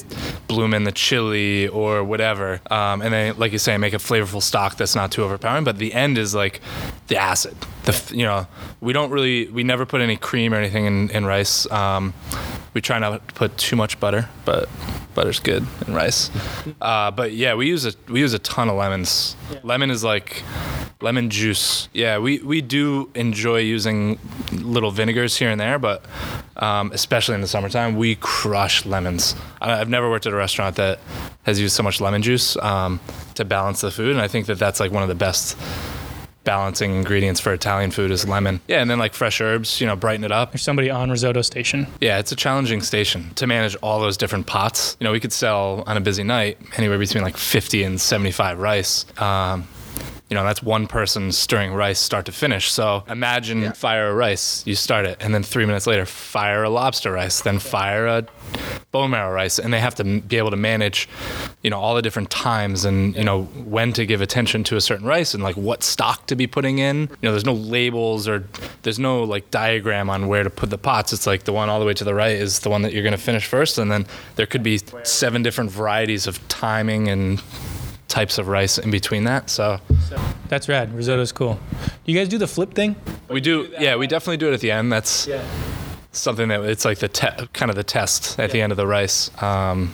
bloom 0.49 0.75
in 0.75 0.85
the 0.85 0.93
chili 0.93 1.69
or 1.69 2.05
whatever, 2.05 2.61
um, 2.71 3.03
and 3.03 3.13
then 3.13 3.39
like 3.39 3.53
you 3.53 3.59
say, 3.59 3.77
make 3.79 3.95
a 3.95 3.99
flavorful 3.99 4.43
stock 4.43 4.77
that's 4.77 4.95
not 4.95 5.13
too 5.13 5.25
overpowering. 5.25 5.65
But 5.65 5.79
the 5.79 5.93
end 5.95 6.19
is 6.19 6.35
like 6.35 6.61
the 7.09 7.17
acid. 7.17 7.57
The 7.85 8.13
you 8.15 8.25
know 8.25 8.47
we 8.81 8.93
don't 8.93 9.11
really 9.11 9.49
we 9.49 9.65
never 9.65 9.85
put 9.85 10.01
any 10.01 10.17
cream 10.17 10.55
or 10.55 10.57
anything 10.57 10.87
in, 10.87 11.11
in 11.11 11.27
rice. 11.27 11.71
Um, 11.71 12.15
we 12.75 12.81
try 12.81 12.99
not 12.99 13.27
to 13.29 13.35
put 13.35 13.57
too 13.59 13.77
much 13.77 14.01
butter, 14.01 14.29
but 14.45 14.69
butter's 15.15 15.41
good 15.41 15.67
in 15.87 15.95
rice. 15.95 16.31
Uh, 16.81 17.11
but 17.11 17.33
yeah, 17.33 17.55
we 17.55 17.67
use 17.67 17.85
a 17.85 17.93
we 18.09 18.21
use 18.21 18.33
a 18.35 18.39
ton 18.39 18.69
of 18.69 18.77
lemons. 18.77 19.37
Lemon 19.63 19.91
is 19.91 20.03
like 20.05 20.43
lemon 21.03 21.31
juice. 21.31 21.89
Yeah, 21.93 22.19
we, 22.19 22.39
we 22.39 22.61
do 22.61 23.11
enjoy 23.15 23.59
using 23.59 24.19
little 24.53 24.91
vinegars 24.91 25.37
here 25.37 25.51
and 25.51 25.61
there, 25.61 25.79
but 25.79 26.05
um, 26.57 26.91
especially 26.93 27.35
in 27.35 27.41
the 27.41 27.49
summertime, 27.49 27.97
we 27.97 28.17
crush 28.17 28.87
lemons. 28.87 29.35
I, 29.61 29.81
I've 29.81 29.89
never 29.89 30.09
worked 30.11 30.27
at 30.27 30.33
a 30.33 30.37
restaurant 30.37 30.77
that 30.77 31.01
has 31.43 31.61
used 31.61 31.75
so 31.75 31.83
much 31.83 32.01
lemon 32.01 32.23
juice 32.23 32.57
um, 32.59 33.01
to 33.35 33.45
balance 33.45 33.81
the 33.81 33.91
food, 33.91 34.13
and 34.13 34.21
I 34.21 34.29
think 34.29 34.47
that 34.47 34.59
that's 34.59 34.81
like 34.81 34.93
one 34.93 35.03
of 35.03 35.09
the 35.09 35.15
best 35.15 35.57
balancing 36.45 36.95
ingredients 36.95 37.41
for 37.41 37.53
Italian 37.53 37.91
food 37.91 38.11
is 38.11 38.27
lemon. 38.27 38.61
Yeah, 38.69 38.81
and 38.81 38.91
then 38.91 38.99
like 38.99 39.15
fresh 39.15 39.41
herbs, 39.41 39.81
you 39.81 39.87
know, 39.87 39.97
brighten 39.97 40.25
it 40.25 40.33
up. 40.33 40.53
there's 40.53 40.63
somebody 40.63 40.91
on 40.91 41.11
risotto 41.11 41.43
station? 41.43 41.87
Yeah, 42.01 42.19
it's 42.19 42.33
a 42.33 42.37
challenging 42.37 42.83
station 42.83 43.33
to 43.35 43.47
manage 43.47 43.77
all 43.77 44.01
those 44.01 44.17
different 44.17 44.47
pots. 44.47 44.97
You 45.01 45.05
know, 45.05 45.13
we 45.13 45.21
could 45.21 45.33
sell 45.33 45.85
on 45.87 45.97
a 45.97 46.01
busy 46.01 46.25
night 46.25 46.59
anywhere 46.77 46.99
between 46.99 47.23
like 47.23 47.37
50 47.37 47.85
and 47.85 48.01
75 48.01 48.59
rice. 48.59 49.07
Um, 49.21 49.69
you 50.33 50.35
know, 50.35 50.45
that's 50.45 50.63
one 50.63 50.87
person 50.87 51.31
stirring 51.31 51.75
rice 51.75 51.99
start 51.99 52.25
to 52.25 52.33
finish. 52.33 52.73
So 52.73 53.05
imagine 53.07 53.71
fire 53.75 54.09
a 54.09 54.15
rice, 54.15 54.67
you 54.67 54.75
start 54.75 55.05
it, 55.05 55.19
and 55.21 55.35
then 55.35 55.43
three 55.43 55.67
minutes 55.67 55.87
later, 55.87 56.07
fire 56.07 56.65
a 56.65 56.71
lobster 56.71 57.13
rice, 57.13 57.43
then 57.43 57.59
fire 57.59 58.07
a 58.07 58.27
bone 58.93 59.11
marrow 59.11 59.31
rice, 59.31 59.59
and 59.59 59.75
they 59.75 59.79
have 59.79 59.95
to 59.97 60.23
be 60.23 60.39
able 60.39 60.49
to 60.49 60.57
manage, 60.57 61.07
you 61.63 61.69
know, 61.69 61.79
all 61.79 61.95
the 61.95 62.01
different 62.01 62.31
times 62.31 62.87
and 62.87 63.15
you 63.15 63.25
know 63.25 63.43
when 63.43 63.93
to 63.93 64.07
give 64.07 64.23
attention 64.23 64.65
to 64.65 64.77
a 64.77 64.81
certain 64.81 65.07
rice 65.07 65.35
and 65.35 65.43
like 65.43 65.59
what 65.59 65.83
stock 65.83 66.27
to 66.29 66.35
be 66.35 66.47
putting 66.47 66.79
in. 66.79 67.01
You 67.01 67.25
know, 67.25 67.33
there's 67.33 67.45
no 67.45 67.53
labels 67.53 68.27
or 68.27 68.49
there's 68.85 68.99
no 68.99 69.25
like 69.25 69.51
diagram 69.51 70.09
on 70.09 70.29
where 70.29 70.45
to 70.45 70.49
put 70.49 70.71
the 70.71 70.79
pots. 70.79 71.13
It's 71.13 71.27
like 71.27 71.45
the 71.45 71.53
one 71.53 71.69
all 71.69 71.79
the 71.79 71.85
way 71.85 71.93
to 71.93 72.05
the 72.05 72.15
right 72.15 72.37
is 72.37 72.61
the 72.61 72.71
one 72.71 72.81
that 72.81 72.95
you're 72.95 73.03
going 73.03 73.13
to 73.13 73.19
finish 73.19 73.45
first, 73.45 73.77
and 73.77 73.93
then 73.93 74.07
there 74.37 74.47
could 74.47 74.63
be 74.63 74.81
seven 75.03 75.43
different 75.43 75.71
varieties 75.71 76.27
of 76.27 76.49
timing 76.49 77.09
and 77.09 77.43
types 78.13 78.37
of 78.39 78.47
rice 78.49 78.77
in 78.77 78.91
between 78.91 79.25
that. 79.25 79.49
So 79.49 79.81
That's 80.49 80.69
rad. 80.69 80.93
Risotto's 80.95 81.33
cool. 81.33 81.59
Do 82.05 82.13
you 82.13 82.19
guys 82.19 82.29
do 82.29 82.37
the 82.39 82.47
flip 82.47 82.75
thing? 82.75 82.95
we 83.29 83.41
do, 83.41 83.73
yeah, 83.81 83.97
we 83.97 84.07
definitely 84.07 84.37
do 84.37 84.51
it 84.51 84.55
at 84.55 84.61
the 84.61 84.71
end. 84.71 84.93
That's 84.93 85.27
something 86.13 86.49
that 86.49 86.61
it's 86.65 86.85
like 86.85 86.99
the 86.99 87.09
te- 87.09 87.47
kind 87.55 87.71
of 87.71 87.77
the 87.77 87.83
test 87.85 88.39
at 88.39 88.51
the 88.51 88.61
end 88.61 88.71
of 88.71 88.77
the 88.77 88.87
rice. 88.87 89.31
Um, 89.43 89.93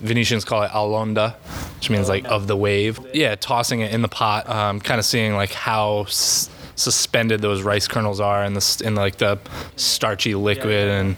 Venetians 0.00 0.44
call 0.46 0.62
it 0.62 0.70
all'onda, 0.70 1.34
which 1.76 1.90
means 1.90 2.08
like 2.08 2.24
of 2.26 2.46
the 2.46 2.56
wave. 2.56 2.98
Yeah, 3.12 3.34
tossing 3.34 3.80
it 3.80 3.92
in 3.92 4.00
the 4.00 4.08
pot, 4.08 4.48
um, 4.48 4.80
kind 4.80 4.98
of 4.98 5.04
seeing 5.04 5.34
like 5.34 5.52
how 5.52 6.04
s- 6.04 6.48
suspended 6.74 7.42
those 7.42 7.60
rice 7.62 7.86
kernels 7.88 8.18
are 8.20 8.44
in 8.44 8.54
the 8.54 8.82
in 8.84 8.94
like 8.94 9.16
the 9.18 9.38
starchy 9.76 10.34
liquid 10.34 10.88
and 10.88 11.16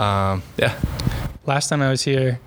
um, 0.00 0.42
yeah. 0.56 0.74
Last 1.46 1.68
time 1.68 1.82
I 1.82 1.90
was 1.90 2.02
here, 2.02 2.40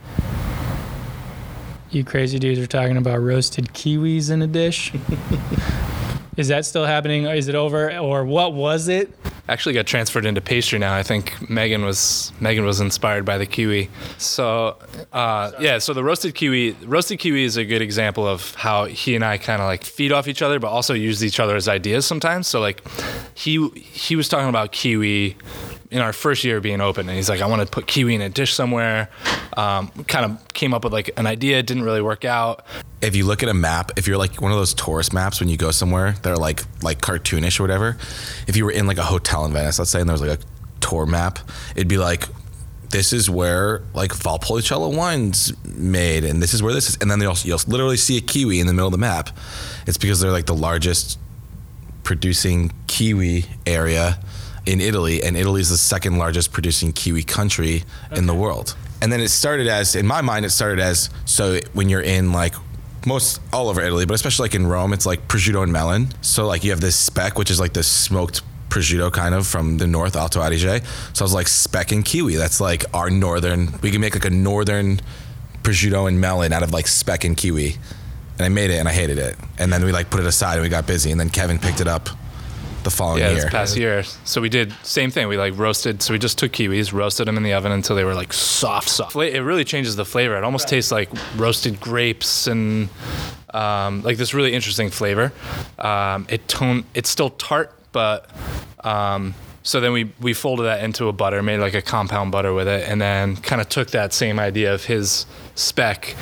you 1.92 2.04
crazy 2.04 2.40
dudes 2.40 2.60
are 2.60 2.68
talking 2.68 2.98
about 2.98 3.20
roasted 3.22 3.74
kiwis 3.74 4.32
in 4.32 4.42
a 4.42 4.48
dish. 4.48 4.94
Is 6.38 6.50
that 6.50 6.66
still 6.66 6.86
happening? 6.86 7.26
Is 7.26 7.48
it 7.48 7.56
over? 7.56 7.98
Or 7.98 8.24
what 8.24 8.54
was 8.54 8.88
it? 8.88 9.12
actually 9.50 9.74
got 9.74 9.86
transferred 9.86 10.26
into 10.26 10.42
pastry 10.42 10.80
now. 10.80 10.96
I 10.96 11.04
think 11.04 11.50
Megan 11.50 11.84
was 11.84 12.32
Megan 12.40 12.66
was 12.66 12.80
inspired 12.80 13.26
by 13.26 13.38
the 13.38 13.46
kiwi. 13.46 13.90
So 14.18 14.78
uh, 15.14 15.52
yeah, 15.60 15.78
so 15.78 15.94
the 15.94 16.04
roasted 16.04 16.36
kiwi 16.36 16.72
roasted 16.86 17.20
kiwi 17.20 17.44
is 17.44 17.58
a 17.58 17.66
good 17.66 17.82
example 17.82 18.28
of 18.28 18.56
how 18.56 18.86
he 18.86 19.16
and 19.16 19.24
I 19.24 19.38
kind 19.38 19.62
of 19.62 19.68
like 19.68 19.84
feed 19.84 20.12
off 20.12 20.28
each 20.28 20.42
other, 20.42 20.60
but 20.60 20.68
also 20.68 20.94
use 20.94 21.24
each 21.24 21.40
other's 21.40 21.68
ideas 21.68 22.06
sometimes. 22.06 22.48
So 22.48 22.60
like 22.60 22.84
he 23.34 23.70
he 23.70 24.16
was 24.16 24.28
talking 24.28 24.50
about 24.50 24.72
kiwi 24.72 25.38
in 25.90 26.00
our 26.02 26.14
first 26.14 26.44
year 26.44 26.60
being 26.60 26.82
open, 26.82 27.08
and 27.08 27.16
he's 27.16 27.30
like, 27.30 27.42
I 27.42 27.46
want 27.46 27.62
to 27.62 27.68
put 27.68 27.88
kiwi 27.88 28.16
in 28.16 28.22
a 28.22 28.30
dish 28.30 28.54
somewhere. 28.54 29.10
Um, 29.56 29.90
kind 30.08 30.26
of 30.26 30.48
came 30.54 30.74
up 30.74 30.84
with 30.84 30.94
like 30.94 31.12
an 31.18 31.26
idea, 31.26 31.64
didn't 31.64 31.84
really 31.84 32.02
work 32.02 32.26
out. 32.26 32.66
if 33.02 33.16
you 33.16 33.26
look 33.26 33.44
at 33.44 33.50
a 33.50 33.54
map, 33.54 33.92
if 33.96 34.08
you're 34.08 34.18
like 34.18 34.42
one 34.42 34.52
of 34.52 34.58
those 34.58 34.74
tourist 34.74 35.14
maps 35.14 35.40
when 35.40 35.50
you 35.50 35.58
go 35.58 35.72
somewhere 35.72 36.14
that 36.24 36.30
are 36.30 36.38
like 36.38 36.64
like 36.84 37.02
cartoonish 37.02 37.60
or 37.60 37.64
whatever, 37.64 37.98
if 38.48 38.58
you 38.58 38.66
were 38.66 38.72
in 38.72 38.88
like 38.88 38.98
a 38.98 39.04
hotel 39.04 39.46
in 39.46 39.54
Venice, 39.54 39.80
let's 39.80 39.92
say, 39.92 40.00
and 40.00 40.10
there 40.10 40.14
was 40.14 40.22
like 40.22 40.40
a 40.40 40.44
tour 40.80 41.06
map, 41.06 41.40
it'd 41.76 41.88
be 41.88 41.98
like, 41.98 42.28
this 42.90 43.14
is 43.14 43.30
where 43.30 43.82
like 43.94 44.12
Valpolicella 44.12 44.96
wine's 44.96 45.54
made, 45.66 46.24
and 46.24 46.42
this 46.42 46.54
is 46.54 46.62
where 46.62 46.74
this 46.74 46.90
is, 46.90 46.98
and 47.02 47.10
then 47.10 47.22
you'll 47.22 47.38
you'll 47.44 47.60
literally 47.68 47.98
see 47.98 48.18
a 48.18 48.22
kiwi 48.22 48.60
in 48.60 48.68
the 48.68 48.74
middle 48.74 48.88
of 48.88 48.94
the 48.94 48.98
map. 48.98 49.30
It's 49.86 49.98
because 49.98 50.20
they're 50.20 50.32
like 50.32 50.46
the 50.46 50.56
largest 50.56 51.20
producing 52.04 52.72
kiwi 52.88 53.46
area 53.66 54.18
in 54.68 54.82
Italy, 54.82 55.24
and 55.24 55.38
Italy 55.38 55.62
is 55.62 55.70
the 55.70 55.78
second 55.78 56.18
largest 56.18 56.52
producing 56.52 56.92
kiwi 56.92 57.24
country 57.24 57.84
in 58.12 58.28
the 58.28 58.36
world. 58.36 58.76
And 59.02 59.12
then 59.12 59.22
it 59.22 59.30
started 59.30 59.68
as, 59.68 59.96
in 59.96 60.06
my 60.06 60.22
mind, 60.22 60.46
it 60.46 60.50
started 60.50 60.80
as 60.80 61.10
so 61.24 61.60
when 61.74 61.88
you're 61.88 62.02
in 62.02 62.34
like 62.34 62.54
most 63.06 63.40
all 63.54 63.70
over 63.70 63.82
Italy, 63.82 64.06
but 64.06 64.14
especially 64.14 64.44
like 64.44 64.56
in 64.56 64.68
Rome, 64.68 64.92
it's 64.92 65.06
like 65.06 65.30
prosciutto 65.30 65.64
and 65.64 65.72
melon. 65.72 66.10
So 66.22 66.46
like 66.46 66.66
you 66.66 66.72
have 66.72 66.82
this 66.82 66.98
speck, 66.98 67.38
which 67.38 67.50
is 67.50 67.62
like 67.62 67.72
this 67.72 67.88
smoked 67.88 68.42
prosciutto 68.68 69.12
kind 69.12 69.34
of 69.34 69.48
from 69.48 69.78
the 69.78 69.88
north, 69.88 70.18
Alto 70.18 70.42
Adige. 70.42 70.84
So 71.14 71.24
I 71.24 71.26
was 71.26 71.34
like 71.34 71.48
speck 71.48 71.94
and 71.94 72.04
kiwi. 72.04 72.36
That's 72.36 72.60
like 72.60 72.84
our 72.94 73.10
northern. 73.10 73.80
We 73.82 73.92
can 73.92 74.02
make 74.02 74.16
like 74.16 74.26
a 74.26 74.30
northern 74.30 75.00
prosciutto 75.64 76.10
and 76.10 76.20
melon 76.20 76.52
out 76.52 76.64
of 76.64 76.74
like 76.74 76.88
speck 76.88 77.24
and 77.24 77.38
kiwi. 77.38 77.78
And 78.38 78.46
I 78.46 78.50
made 78.50 78.70
it 78.70 78.80
and 78.80 78.90
I 78.90 78.92
hated 78.92 79.18
it. 79.18 79.38
And 79.58 79.72
then 79.72 79.86
we 79.86 79.94
like 79.94 80.10
put 80.10 80.20
it 80.20 80.26
aside 80.26 80.56
and 80.56 80.64
we 80.64 80.70
got 80.70 80.86
busy. 80.86 81.12
And 81.12 81.20
then 81.20 81.30
Kevin 81.30 81.58
picked 81.58 81.80
it 81.80 81.88
up 81.88 82.10
the 82.90 82.96
following 82.96 83.20
Yeah, 83.20 83.32
year. 83.32 83.42
this 83.42 83.50
past 83.52 83.78
year. 83.78 84.04
So 84.24 84.40
we 84.40 84.50
did 84.50 84.74
same 84.84 85.12
thing. 85.12 85.28
We 85.28 85.38
like 85.38 85.58
roasted. 85.58 86.02
So 86.02 86.14
we 86.14 86.20
just 86.20 86.38
took 86.38 86.52
kiwis, 86.54 86.94
roasted 86.94 87.28
them 87.28 87.36
in 87.38 87.44
the 87.44 87.54
oven 87.54 87.72
until 87.72 87.96
they 87.96 88.04
were 88.06 88.16
like 88.16 88.32
soft, 88.32 88.88
soft. 88.90 89.16
It 89.16 89.42
really 89.42 89.66
changes 89.66 89.96
the 89.96 90.06
flavor. 90.06 90.38
It 90.38 90.44
almost 90.44 90.68
tastes 90.70 90.92
like 90.92 91.10
roasted 91.36 91.80
grapes 91.82 92.48
and 92.48 92.90
um, 93.54 94.04
like 94.04 94.18
this 94.18 94.34
really 94.34 94.54
interesting 94.54 94.90
flavor. 94.90 95.34
Um, 95.78 96.28
it 96.30 96.48
tone. 96.48 96.86
It's 96.94 97.10
still 97.10 97.32
tart, 97.32 97.74
but 97.92 98.30
um, 98.84 99.34
so 99.68 99.82
then 99.82 99.92
we 99.92 100.10
we 100.22 100.34
folded 100.34 100.64
that 100.64 100.82
into 100.82 101.10
a 101.10 101.12
butter, 101.12 101.44
made 101.44 101.58
like 101.60 101.74
a 101.74 101.82
compound 101.82 102.32
butter 102.32 102.54
with 102.54 102.70
it, 102.70 102.88
and 102.88 103.02
then 103.02 103.36
kind 103.36 103.60
of 103.60 103.68
took 103.68 103.90
that 103.92 104.14
same 104.14 104.40
idea 104.40 104.74
of 104.74 104.86
his 104.86 105.26
speck. 105.56 106.16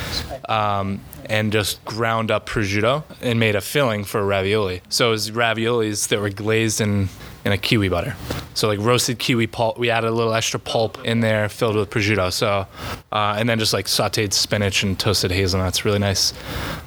Um, 0.50 1.00
and 1.28 1.52
just 1.52 1.84
ground 1.86 2.30
up 2.30 2.48
prosciutto 2.48 3.04
and 3.20 3.40
made 3.40 3.56
a 3.56 3.62
filling 3.62 4.04
for 4.04 4.24
ravioli. 4.24 4.84
So 4.90 5.08
it 5.08 5.12
was 5.12 5.32
raviolis 5.32 6.08
that 6.10 6.20
were 6.20 6.30
glazed 6.30 6.80
in, 6.80 7.10
in 7.44 7.52
a 7.52 7.58
kiwi 7.58 7.90
butter. 7.90 8.16
So 8.54 8.68
like 8.68 8.78
roasted 8.78 9.18
kiwi 9.18 9.48
pulp. 9.48 9.80
We 9.80 9.90
added 9.90 10.08
a 10.08 10.12
little 10.12 10.36
extra 10.36 10.60
pulp 10.60 11.04
in 11.04 11.22
there, 11.22 11.50
filled 11.50 11.78
with 11.78 11.90
prosciutto. 11.90 12.32
So 12.32 12.68
uh, 13.12 13.36
and 13.40 13.50
then 13.50 13.58
just 13.58 13.74
like 13.74 13.88
sautéed 13.88 14.34
spinach 14.34 14.84
and 14.84 15.00
toasted 15.00 15.32
hazelnuts. 15.32 15.84
Really 15.84 15.98
nice, 15.98 16.32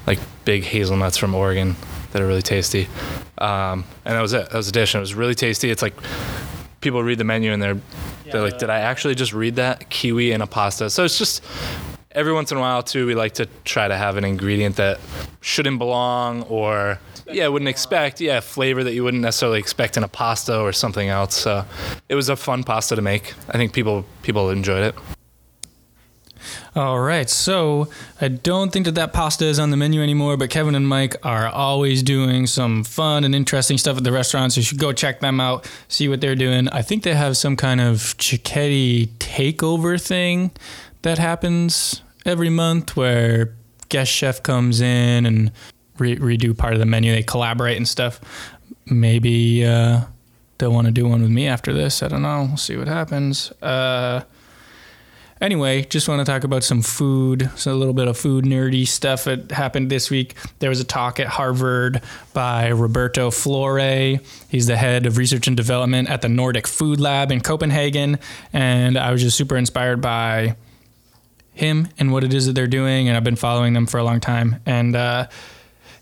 like 0.06 0.20
big 0.44 0.62
hazelnuts 0.62 1.16
from 1.16 1.34
Oregon 1.34 1.74
that 2.18 2.24
are 2.24 2.26
really 2.26 2.42
tasty. 2.42 2.88
Um, 3.38 3.85
and 4.04 4.16
that 4.16 4.20
was 4.20 4.33
it. 4.33 4.50
That 4.50 4.57
was 4.57 4.66
the 4.66 4.72
dish. 4.72 4.94
And 4.94 4.98
it 4.98 5.02
was 5.02 5.14
really 5.14 5.37
tasty. 5.37 5.70
It's 5.70 5.83
like 5.83 5.94
people 6.81 7.02
read 7.02 7.18
the 7.18 7.24
menu 7.24 7.52
and 7.52 7.62
they're 7.62 7.78
they're 8.31 8.42
like, 8.42 8.59
did 8.59 8.68
I 8.68 8.81
actually 8.81 9.14
just 9.14 9.33
read 9.33 9.57
that 9.57 9.88
kiwi 9.88 10.33
in 10.33 10.42
a 10.42 10.46
pasta? 10.46 10.90
So 10.90 11.04
it's 11.04 11.16
just 11.16 11.42
every 12.12 12.33
once 12.33 12.50
in 12.50 12.59
a 12.59 12.61
while 12.61 12.83
too 12.83 13.07
we 13.07 13.14
like 13.14 13.35
to 13.35 13.46
try 13.64 13.87
to 13.87 13.96
have 13.96 14.16
an 14.16 14.24
ingredient 14.24 14.76
that 14.76 14.98
shouldn't 15.40 15.78
belong 15.78 16.42
or 16.44 16.98
yeah 17.31 17.46
wouldn't 17.46 17.68
expect 17.68 18.18
yeah 18.18 18.40
flavor 18.40 18.83
that 18.83 18.94
you 18.94 19.04
wouldn't 19.04 19.22
necessarily 19.22 19.59
expect 19.59 19.96
in 19.96 20.02
a 20.02 20.09
pasta 20.09 20.59
or 20.59 20.72
something 20.72 21.11
else 21.11 21.37
so 21.37 21.64
it 22.09 22.14
was 22.14 22.31
a 22.31 22.35
fun 22.35 22.64
pasta 22.64 22.96
to 22.96 23.02
make 23.02 23.35
i 23.50 23.59
think 23.59 23.74
people 23.74 24.07
people 24.22 24.48
enjoyed 24.48 24.83
it 24.83 24.94
All 26.78 27.00
right, 27.00 27.28
so 27.28 27.88
I 28.20 28.28
don't 28.28 28.72
think 28.72 28.84
that 28.84 28.94
that 28.94 29.12
pasta 29.12 29.44
is 29.44 29.58
on 29.58 29.70
the 29.70 29.76
menu 29.76 30.00
anymore, 30.00 30.36
but 30.36 30.48
Kevin 30.48 30.76
and 30.76 30.86
Mike 30.86 31.16
are 31.26 31.48
always 31.48 32.04
doing 32.04 32.46
some 32.46 32.84
fun 32.84 33.24
and 33.24 33.34
interesting 33.34 33.78
stuff 33.78 33.96
at 33.96 34.04
the 34.04 34.12
restaurant, 34.12 34.52
so 34.52 34.60
you 34.60 34.64
should 34.64 34.78
go 34.78 34.92
check 34.92 35.18
them 35.18 35.40
out, 35.40 35.68
see 35.88 36.08
what 36.08 36.20
they're 36.20 36.36
doing. 36.36 36.68
I 36.68 36.82
think 36.82 37.02
they 37.02 37.16
have 37.16 37.36
some 37.36 37.56
kind 37.56 37.80
of 37.80 37.96
Cicchetti 37.96 39.08
takeover 39.18 40.00
thing 40.00 40.52
that 41.02 41.18
happens 41.18 42.00
every 42.24 42.48
month 42.48 42.94
where 42.96 43.56
guest 43.88 44.12
chef 44.12 44.40
comes 44.44 44.80
in 44.80 45.26
and 45.26 45.50
re- 45.98 46.14
redo 46.14 46.56
part 46.56 46.74
of 46.74 46.78
the 46.78 46.86
menu. 46.86 47.10
They 47.10 47.24
collaborate 47.24 47.76
and 47.76 47.88
stuff. 47.88 48.20
Maybe 48.86 49.66
uh, 49.66 50.02
they'll 50.58 50.70
want 50.70 50.86
to 50.86 50.92
do 50.92 51.08
one 51.08 51.22
with 51.22 51.30
me 51.32 51.48
after 51.48 51.72
this. 51.72 52.04
I 52.04 52.06
don't 52.06 52.22
know. 52.22 52.44
We'll 52.46 52.56
see 52.56 52.76
what 52.76 52.86
happens. 52.86 53.50
Uh, 53.60 54.22
Anyway, 55.40 55.85
just 55.85 56.09
want 56.09 56.20
to 56.20 56.24
talk 56.24 56.42
about 56.44 56.64
some 56.64 56.83
food, 56.83 57.51
so 57.55 57.72
a 57.72 57.77
little 57.77 57.94
bit 57.94 58.09
of 58.09 58.16
food 58.16 58.44
nerdy 58.44 58.87
stuff 58.87 59.24
that 59.24 59.53
happened 59.53 59.90
this 59.90 60.11
week. 60.11 60.35
There 60.59 60.70
was 60.70 60.81
a 60.81 60.85
talk 60.85 61.20
at 61.20 61.29
Harvard 61.29 62.03
by 62.33 62.68
Roberto 62.68 63.31
Flore. 63.31 63.79
He's 64.48 64.66
the 64.66 64.77
head 64.77 65.07
of 65.07 65.16
research 65.16 65.46
and 65.46 65.57
development 65.57 66.11
at 66.11 66.22
the 66.22 66.29
Nordic 66.29 66.66
Food 66.66 67.01
Lab 67.01 67.31
in 67.31 67.40
Copenhagen, 67.40 68.18
and 68.53 68.98
I 68.98 69.12
was 69.12 69.22
just 69.22 69.37
super 69.37 69.57
inspired 69.57 70.01
by 70.01 70.57
him 71.53 71.88
and 71.98 72.12
what 72.12 72.24
it 72.24 72.33
is 72.35 72.46
that 72.46 72.55
they're 72.55 72.66
doing, 72.66 73.09
and 73.09 73.16
I've 73.16 73.24
been 73.24 73.37
following 73.37 73.74
them 73.74 73.87
for 73.87 73.98
a 73.98 74.05
long 74.05 74.20
time. 74.20 74.61
And 74.66 74.96
uh, 74.96 75.29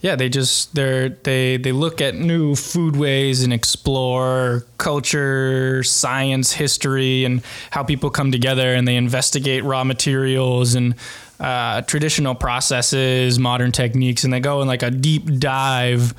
yeah, 0.00 0.16
they 0.16 0.28
just 0.28 0.74
they're 0.74 1.09
they 1.09 1.56
they 1.56 1.72
look 1.72 2.00
at 2.00 2.14
new 2.14 2.54
food 2.54 2.96
ways 2.96 3.42
and 3.42 3.52
explore 3.52 4.64
culture, 4.78 5.82
science, 5.82 6.52
history, 6.52 7.24
and 7.24 7.42
how 7.70 7.82
people 7.82 8.11
come 8.11 8.30
together, 8.30 8.74
and 8.74 8.87
they 8.87 8.96
investigate 8.96 9.64
raw 9.64 9.85
materials 9.85 10.74
and 10.74 10.94
uh, 11.40 11.82
traditional 11.82 12.35
processes, 12.35 13.38
modern 13.38 13.72
techniques, 13.72 14.24
and 14.24 14.32
they 14.32 14.40
go 14.40 14.62
in 14.62 14.68
like 14.68 14.82
a 14.82 14.90
deep 14.90 15.38
dive 15.38 16.14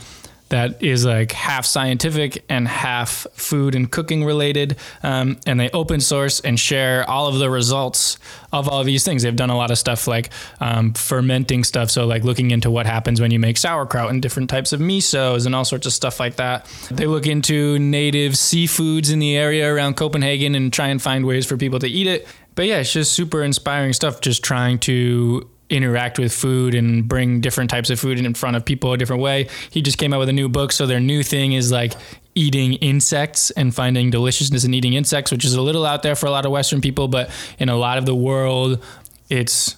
that 0.50 0.82
is 0.82 1.06
like 1.06 1.32
half 1.32 1.66
scientific 1.66 2.44
and 2.50 2.68
half 2.68 3.28
food 3.34 3.76
and 3.76 3.92
cooking 3.92 4.24
related. 4.24 4.78
Um, 5.04 5.40
and 5.46 5.60
they 5.60 5.70
open 5.72 6.00
source 6.00 6.40
and 6.40 6.60
share 6.60 7.10
all 7.10 7.28
of 7.28 7.40
the 7.40 7.50
results 7.50 8.18
of 8.54 8.68
all 8.70 8.80
of 8.80 8.86
these 8.86 9.04
things. 9.04 9.24
They've 9.24 9.36
done 9.36 9.50
a 9.50 9.58
lot 9.58 9.72
of 9.72 9.78
stuff 9.78 10.08
like 10.08 10.30
um, 10.60 10.94
fermenting 10.94 11.64
stuff. 11.64 11.92
So, 11.92 12.06
like 12.06 12.24
looking 12.24 12.52
into 12.52 12.72
what 12.72 12.86
happens 12.86 13.20
when 13.20 13.32
you 13.32 13.40
make 13.40 13.58
sauerkraut 13.58 14.10
and 14.10 14.22
different 14.22 14.50
types 14.50 14.74
of 14.74 14.80
misos 14.80 15.46
and 15.46 15.56
all 15.56 15.66
sorts 15.66 15.86
of 15.86 15.94
stuff 15.94 16.20
like 16.20 16.36
that. 16.38 16.66
They 16.92 17.08
look 17.08 17.28
into 17.28 17.78
native 17.80 18.34
seafoods 18.34 19.12
in 19.12 19.20
the 19.20 19.36
area 19.36 19.72
around 19.72 19.96
Copenhagen 19.96 20.56
and 20.56 20.72
try 20.72 20.88
and 20.88 21.02
find 21.02 21.26
ways 21.26 21.46
for 21.46 21.58
people 21.58 21.80
to 21.80 21.88
eat 21.88 22.08
it. 22.08 22.28
But 22.56 22.66
yeah, 22.66 22.80
it's 22.80 22.92
just 22.92 23.12
super 23.12 23.44
inspiring 23.44 23.94
stuff, 23.94 24.22
just 24.22 24.44
trying 24.44 24.80
to 24.80 25.48
interact 25.70 26.18
with 26.18 26.34
food 26.34 26.74
and 26.74 27.08
bring 27.08 27.42
different 27.42 27.70
types 27.70 27.90
of 27.90 28.00
food 28.00 28.20
in 28.20 28.34
front 28.34 28.56
of 28.56 28.64
people 28.64 28.94
a 28.94 28.98
different 28.98 29.22
way. 29.22 29.48
He 29.70 29.82
just 29.82 29.98
came 29.98 30.14
out 30.14 30.20
with 30.20 30.30
a 30.30 30.34
new 30.34 30.50
book, 30.50 30.72
so 30.72 30.86
their 30.86 31.00
new 31.00 31.24
thing 31.24 31.54
is 31.54 31.72
like 31.72 31.94
eating 32.36 32.74
insects 32.76 33.52
and 33.52 33.74
finding 33.74 34.10
deliciousness 34.10 34.64
in 34.64 34.74
eating 34.74 34.94
insects, 34.94 35.32
which 35.32 35.44
is 35.44 35.56
a 35.56 35.62
little 35.62 35.86
out 35.86 36.04
there 36.04 36.16
for 36.16 36.28
a 36.28 36.32
lot 36.32 36.46
of 36.46 36.52
Western 36.52 36.82
people, 36.82 37.08
but 37.08 37.30
in 37.60 37.68
a 37.70 37.76
lot 37.76 37.98
of 37.98 38.06
the 38.06 38.16
world, 38.16 38.84
it's 39.30 39.76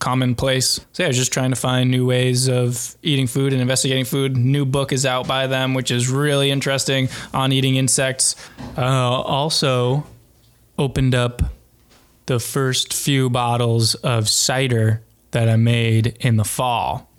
commonplace. 0.00 0.80
So 0.92 1.02
yeah, 1.02 1.06
I 1.06 1.08
was 1.08 1.16
just 1.16 1.32
trying 1.32 1.50
to 1.50 1.56
find 1.56 1.90
new 1.90 2.04
ways 2.04 2.48
of 2.48 2.94
eating 3.02 3.26
food 3.26 3.52
and 3.52 3.62
investigating 3.62 4.04
food. 4.04 4.36
New 4.36 4.66
book 4.66 4.92
is 4.92 5.06
out 5.06 5.26
by 5.26 5.46
them, 5.46 5.72
which 5.72 5.90
is 5.90 6.10
really 6.10 6.50
interesting 6.50 7.08
on 7.32 7.52
eating 7.52 7.76
insects. 7.76 8.36
Uh, 8.76 8.82
also, 8.82 10.04
opened 10.78 11.14
up 11.14 11.40
the 12.26 12.40
first 12.40 12.92
few 12.92 13.30
bottles 13.30 13.94
of 13.96 14.28
cider 14.28 15.00
that 15.34 15.48
I 15.48 15.56
made 15.56 16.16
in 16.20 16.36
the 16.36 16.44
fall. 16.44 17.10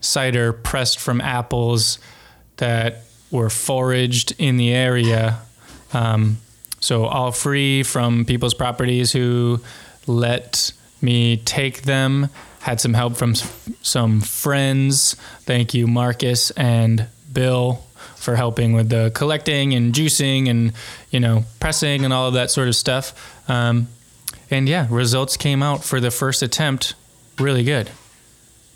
Cider 0.00 0.52
pressed 0.52 0.98
from 0.98 1.20
apples 1.20 1.98
that 2.56 3.02
were 3.30 3.50
foraged 3.50 4.34
in 4.38 4.56
the 4.56 4.72
area. 4.72 5.40
Um, 5.92 6.38
so, 6.80 7.04
all 7.04 7.32
free 7.32 7.82
from 7.82 8.24
people's 8.24 8.54
properties 8.54 9.12
who 9.12 9.60
let 10.06 10.72
me 11.02 11.36
take 11.36 11.82
them. 11.82 12.30
Had 12.60 12.80
some 12.80 12.94
help 12.94 13.16
from 13.16 13.34
some 13.34 14.22
friends. 14.22 15.14
Thank 15.40 15.74
you, 15.74 15.86
Marcus 15.86 16.50
and 16.52 17.08
Bill, 17.30 17.84
for 18.16 18.36
helping 18.36 18.72
with 18.72 18.88
the 18.88 19.12
collecting 19.14 19.74
and 19.74 19.92
juicing 19.94 20.48
and, 20.48 20.72
you 21.10 21.20
know, 21.20 21.44
pressing 21.58 22.06
and 22.06 22.12
all 22.12 22.28
of 22.28 22.34
that 22.34 22.50
sort 22.50 22.68
of 22.68 22.76
stuff. 22.76 23.14
Um, 23.50 23.88
and 24.50 24.66
yeah, 24.66 24.86
results 24.90 25.36
came 25.36 25.62
out 25.62 25.84
for 25.84 26.00
the 26.00 26.10
first 26.10 26.42
attempt 26.42 26.94
really 27.40 27.64
good. 27.64 27.90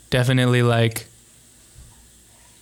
Definitely 0.09 0.63
like 0.63 1.07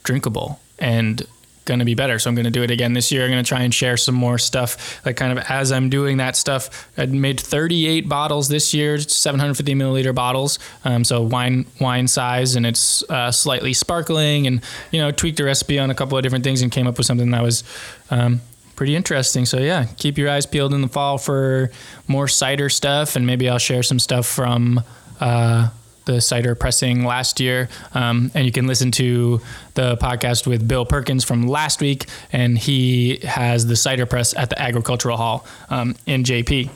drinkable 0.03 0.59
and 0.79 1.25
going 1.65 1.79
to 1.79 1.85
be 1.85 1.95
better. 1.95 2.19
So 2.19 2.29
I'm 2.29 2.35
going 2.35 2.45
to 2.45 2.51
do 2.51 2.63
it 2.63 2.71
again 2.71 2.93
this 2.93 3.11
year. 3.11 3.23
I'm 3.23 3.31
going 3.31 3.43
to 3.43 3.47
try 3.47 3.61
and 3.61 3.73
share 3.73 3.97
some 3.97 4.15
more 4.15 4.37
stuff. 4.37 5.05
Like 5.05 5.15
kind 5.15 5.37
of 5.37 5.43
as 5.49 5.71
I'm 5.71 5.89
doing 5.89 6.17
that 6.17 6.35
stuff, 6.35 6.89
I 6.97 7.05
made 7.05 7.39
38 7.39 8.09
bottles 8.09 8.49
this 8.49 8.73
year, 8.73 8.99
750 8.99 9.73
milliliter 9.73 10.13
bottles. 10.13 10.59
Um, 10.83 11.03
so 11.03 11.21
wine 11.21 11.65
wine 11.79 12.07
size, 12.07 12.55
and 12.55 12.65
it's 12.65 13.03
uh, 13.09 13.31
slightly 13.31 13.73
sparkling. 13.73 14.47
And 14.47 14.61
you 14.91 14.99
know, 14.99 15.11
tweaked 15.11 15.37
the 15.37 15.45
recipe 15.45 15.79
on 15.79 15.89
a 15.89 15.95
couple 15.95 16.17
of 16.17 16.23
different 16.23 16.43
things 16.43 16.61
and 16.61 16.71
came 16.71 16.87
up 16.87 16.97
with 16.97 17.07
something 17.07 17.31
that 17.31 17.41
was. 17.41 17.63
Um, 18.11 18.41
Pretty 18.75 18.95
interesting. 18.95 19.45
So 19.45 19.59
yeah, 19.59 19.85
keep 19.97 20.17
your 20.17 20.31
eyes 20.31 20.47
peeled 20.47 20.73
in 20.73 20.81
the 20.81 20.87
fall 20.87 21.19
for 21.19 21.69
more 22.07 22.27
cider 22.27 22.69
stuff, 22.69 23.15
and 23.15 23.23
maybe 23.23 23.47
I'll 23.47 23.59
share 23.59 23.83
some 23.83 23.99
stuff 23.99 24.25
from 24.25 24.81
uh, 25.21 25.69
the 26.05 26.21
cider 26.21 26.55
pressing 26.55 27.05
last 27.05 27.39
year. 27.39 27.69
Um, 27.93 28.31
and 28.33 28.45
you 28.45 28.51
can 28.51 28.67
listen 28.67 28.91
to 28.91 29.41
the 29.75 29.97
podcast 29.97 30.47
with 30.47 30.67
Bill 30.67 30.85
Perkins 30.85 31.23
from 31.23 31.47
last 31.47 31.81
week, 31.81 32.05
and 32.31 32.57
he 32.57 33.17
has 33.23 33.67
the 33.67 33.75
cider 33.75 34.05
press 34.05 34.35
at 34.35 34.49
the 34.49 34.61
Agricultural 34.61 35.17
Hall 35.17 35.45
um, 35.69 35.95
in 36.05 36.23
JP. 36.23 36.69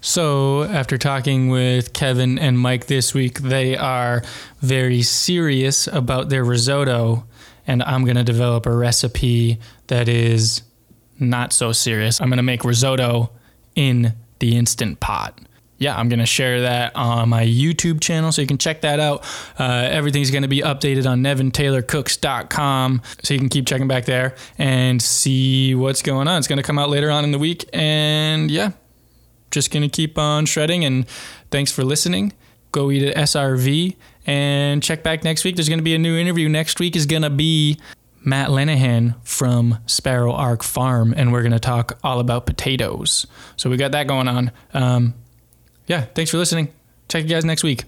So, 0.00 0.62
after 0.62 0.96
talking 0.96 1.48
with 1.48 1.92
Kevin 1.92 2.38
and 2.38 2.56
Mike 2.58 2.86
this 2.86 3.14
week, 3.14 3.40
they 3.40 3.76
are 3.76 4.22
very 4.60 5.02
serious 5.02 5.88
about 5.88 6.28
their 6.28 6.44
risotto, 6.44 7.24
and 7.66 7.82
I'm 7.82 8.04
going 8.04 8.16
to 8.16 8.22
develop 8.22 8.66
a 8.66 8.74
recipe 8.74 9.58
that 9.88 10.08
is 10.08 10.62
not 11.18 11.52
so 11.52 11.72
serious. 11.72 12.20
I'm 12.20 12.28
going 12.28 12.36
to 12.36 12.44
make 12.44 12.64
risotto 12.64 13.30
in 13.74 14.14
the 14.38 14.56
instant 14.56 15.00
pot. 15.00 15.38
Yeah, 15.78 15.96
I'm 15.96 16.08
going 16.08 16.18
to 16.18 16.26
share 16.26 16.62
that 16.62 16.96
on 16.96 17.28
my 17.28 17.44
YouTube 17.44 18.00
channel 18.00 18.32
so 18.32 18.42
you 18.42 18.48
can 18.48 18.58
check 18.58 18.80
that 18.80 18.98
out. 18.98 19.24
Uh, 19.58 19.88
everything's 19.90 20.32
going 20.32 20.42
to 20.42 20.48
be 20.48 20.60
updated 20.60 21.08
on 21.08 21.22
nevintaylorcooks.com 21.22 23.02
so 23.22 23.34
you 23.34 23.38
can 23.38 23.48
keep 23.48 23.66
checking 23.66 23.86
back 23.86 24.04
there 24.04 24.34
and 24.58 25.00
see 25.00 25.76
what's 25.76 26.02
going 26.02 26.26
on. 26.26 26.38
It's 26.38 26.48
going 26.48 26.56
to 26.56 26.64
come 26.64 26.80
out 26.80 26.90
later 26.90 27.10
on 27.10 27.22
in 27.22 27.30
the 27.30 27.38
week. 27.38 27.64
And 27.72 28.50
yeah, 28.50 28.72
just 29.52 29.70
going 29.70 29.88
to 29.88 29.88
keep 29.88 30.18
on 30.18 30.46
shredding. 30.46 30.84
And 30.84 31.08
thanks 31.52 31.70
for 31.70 31.84
listening. 31.84 32.32
Go 32.72 32.90
eat 32.90 33.02
at 33.02 33.16
SRV 33.16 33.96
and 34.26 34.82
check 34.82 35.04
back 35.04 35.22
next 35.22 35.44
week. 35.44 35.56
There's 35.56 35.68
going 35.68 35.78
to 35.78 35.84
be 35.84 35.94
a 35.94 35.98
new 35.98 36.16
interview. 36.16 36.48
Next 36.48 36.80
week 36.80 36.96
is 36.96 37.06
going 37.06 37.22
to 37.22 37.30
be 37.30 37.78
Matt 38.24 38.50
Linehan 38.50 39.14
from 39.24 39.78
Sparrow 39.86 40.32
Arc 40.32 40.62
Farm, 40.62 41.14
and 41.16 41.32
we're 41.32 41.42
going 41.42 41.52
to 41.52 41.60
talk 41.60 41.98
all 42.02 42.20
about 42.20 42.46
potatoes. 42.46 43.26
So 43.56 43.70
we 43.70 43.76
got 43.76 43.92
that 43.92 44.06
going 44.06 44.28
on. 44.28 44.52
Um, 44.74 45.14
yeah, 45.88 46.02
thanks 46.14 46.30
for 46.30 46.38
listening. 46.38 46.72
Check 47.08 47.24
you 47.24 47.30
guys 47.30 47.44
next 47.44 47.64
week. 47.64 47.84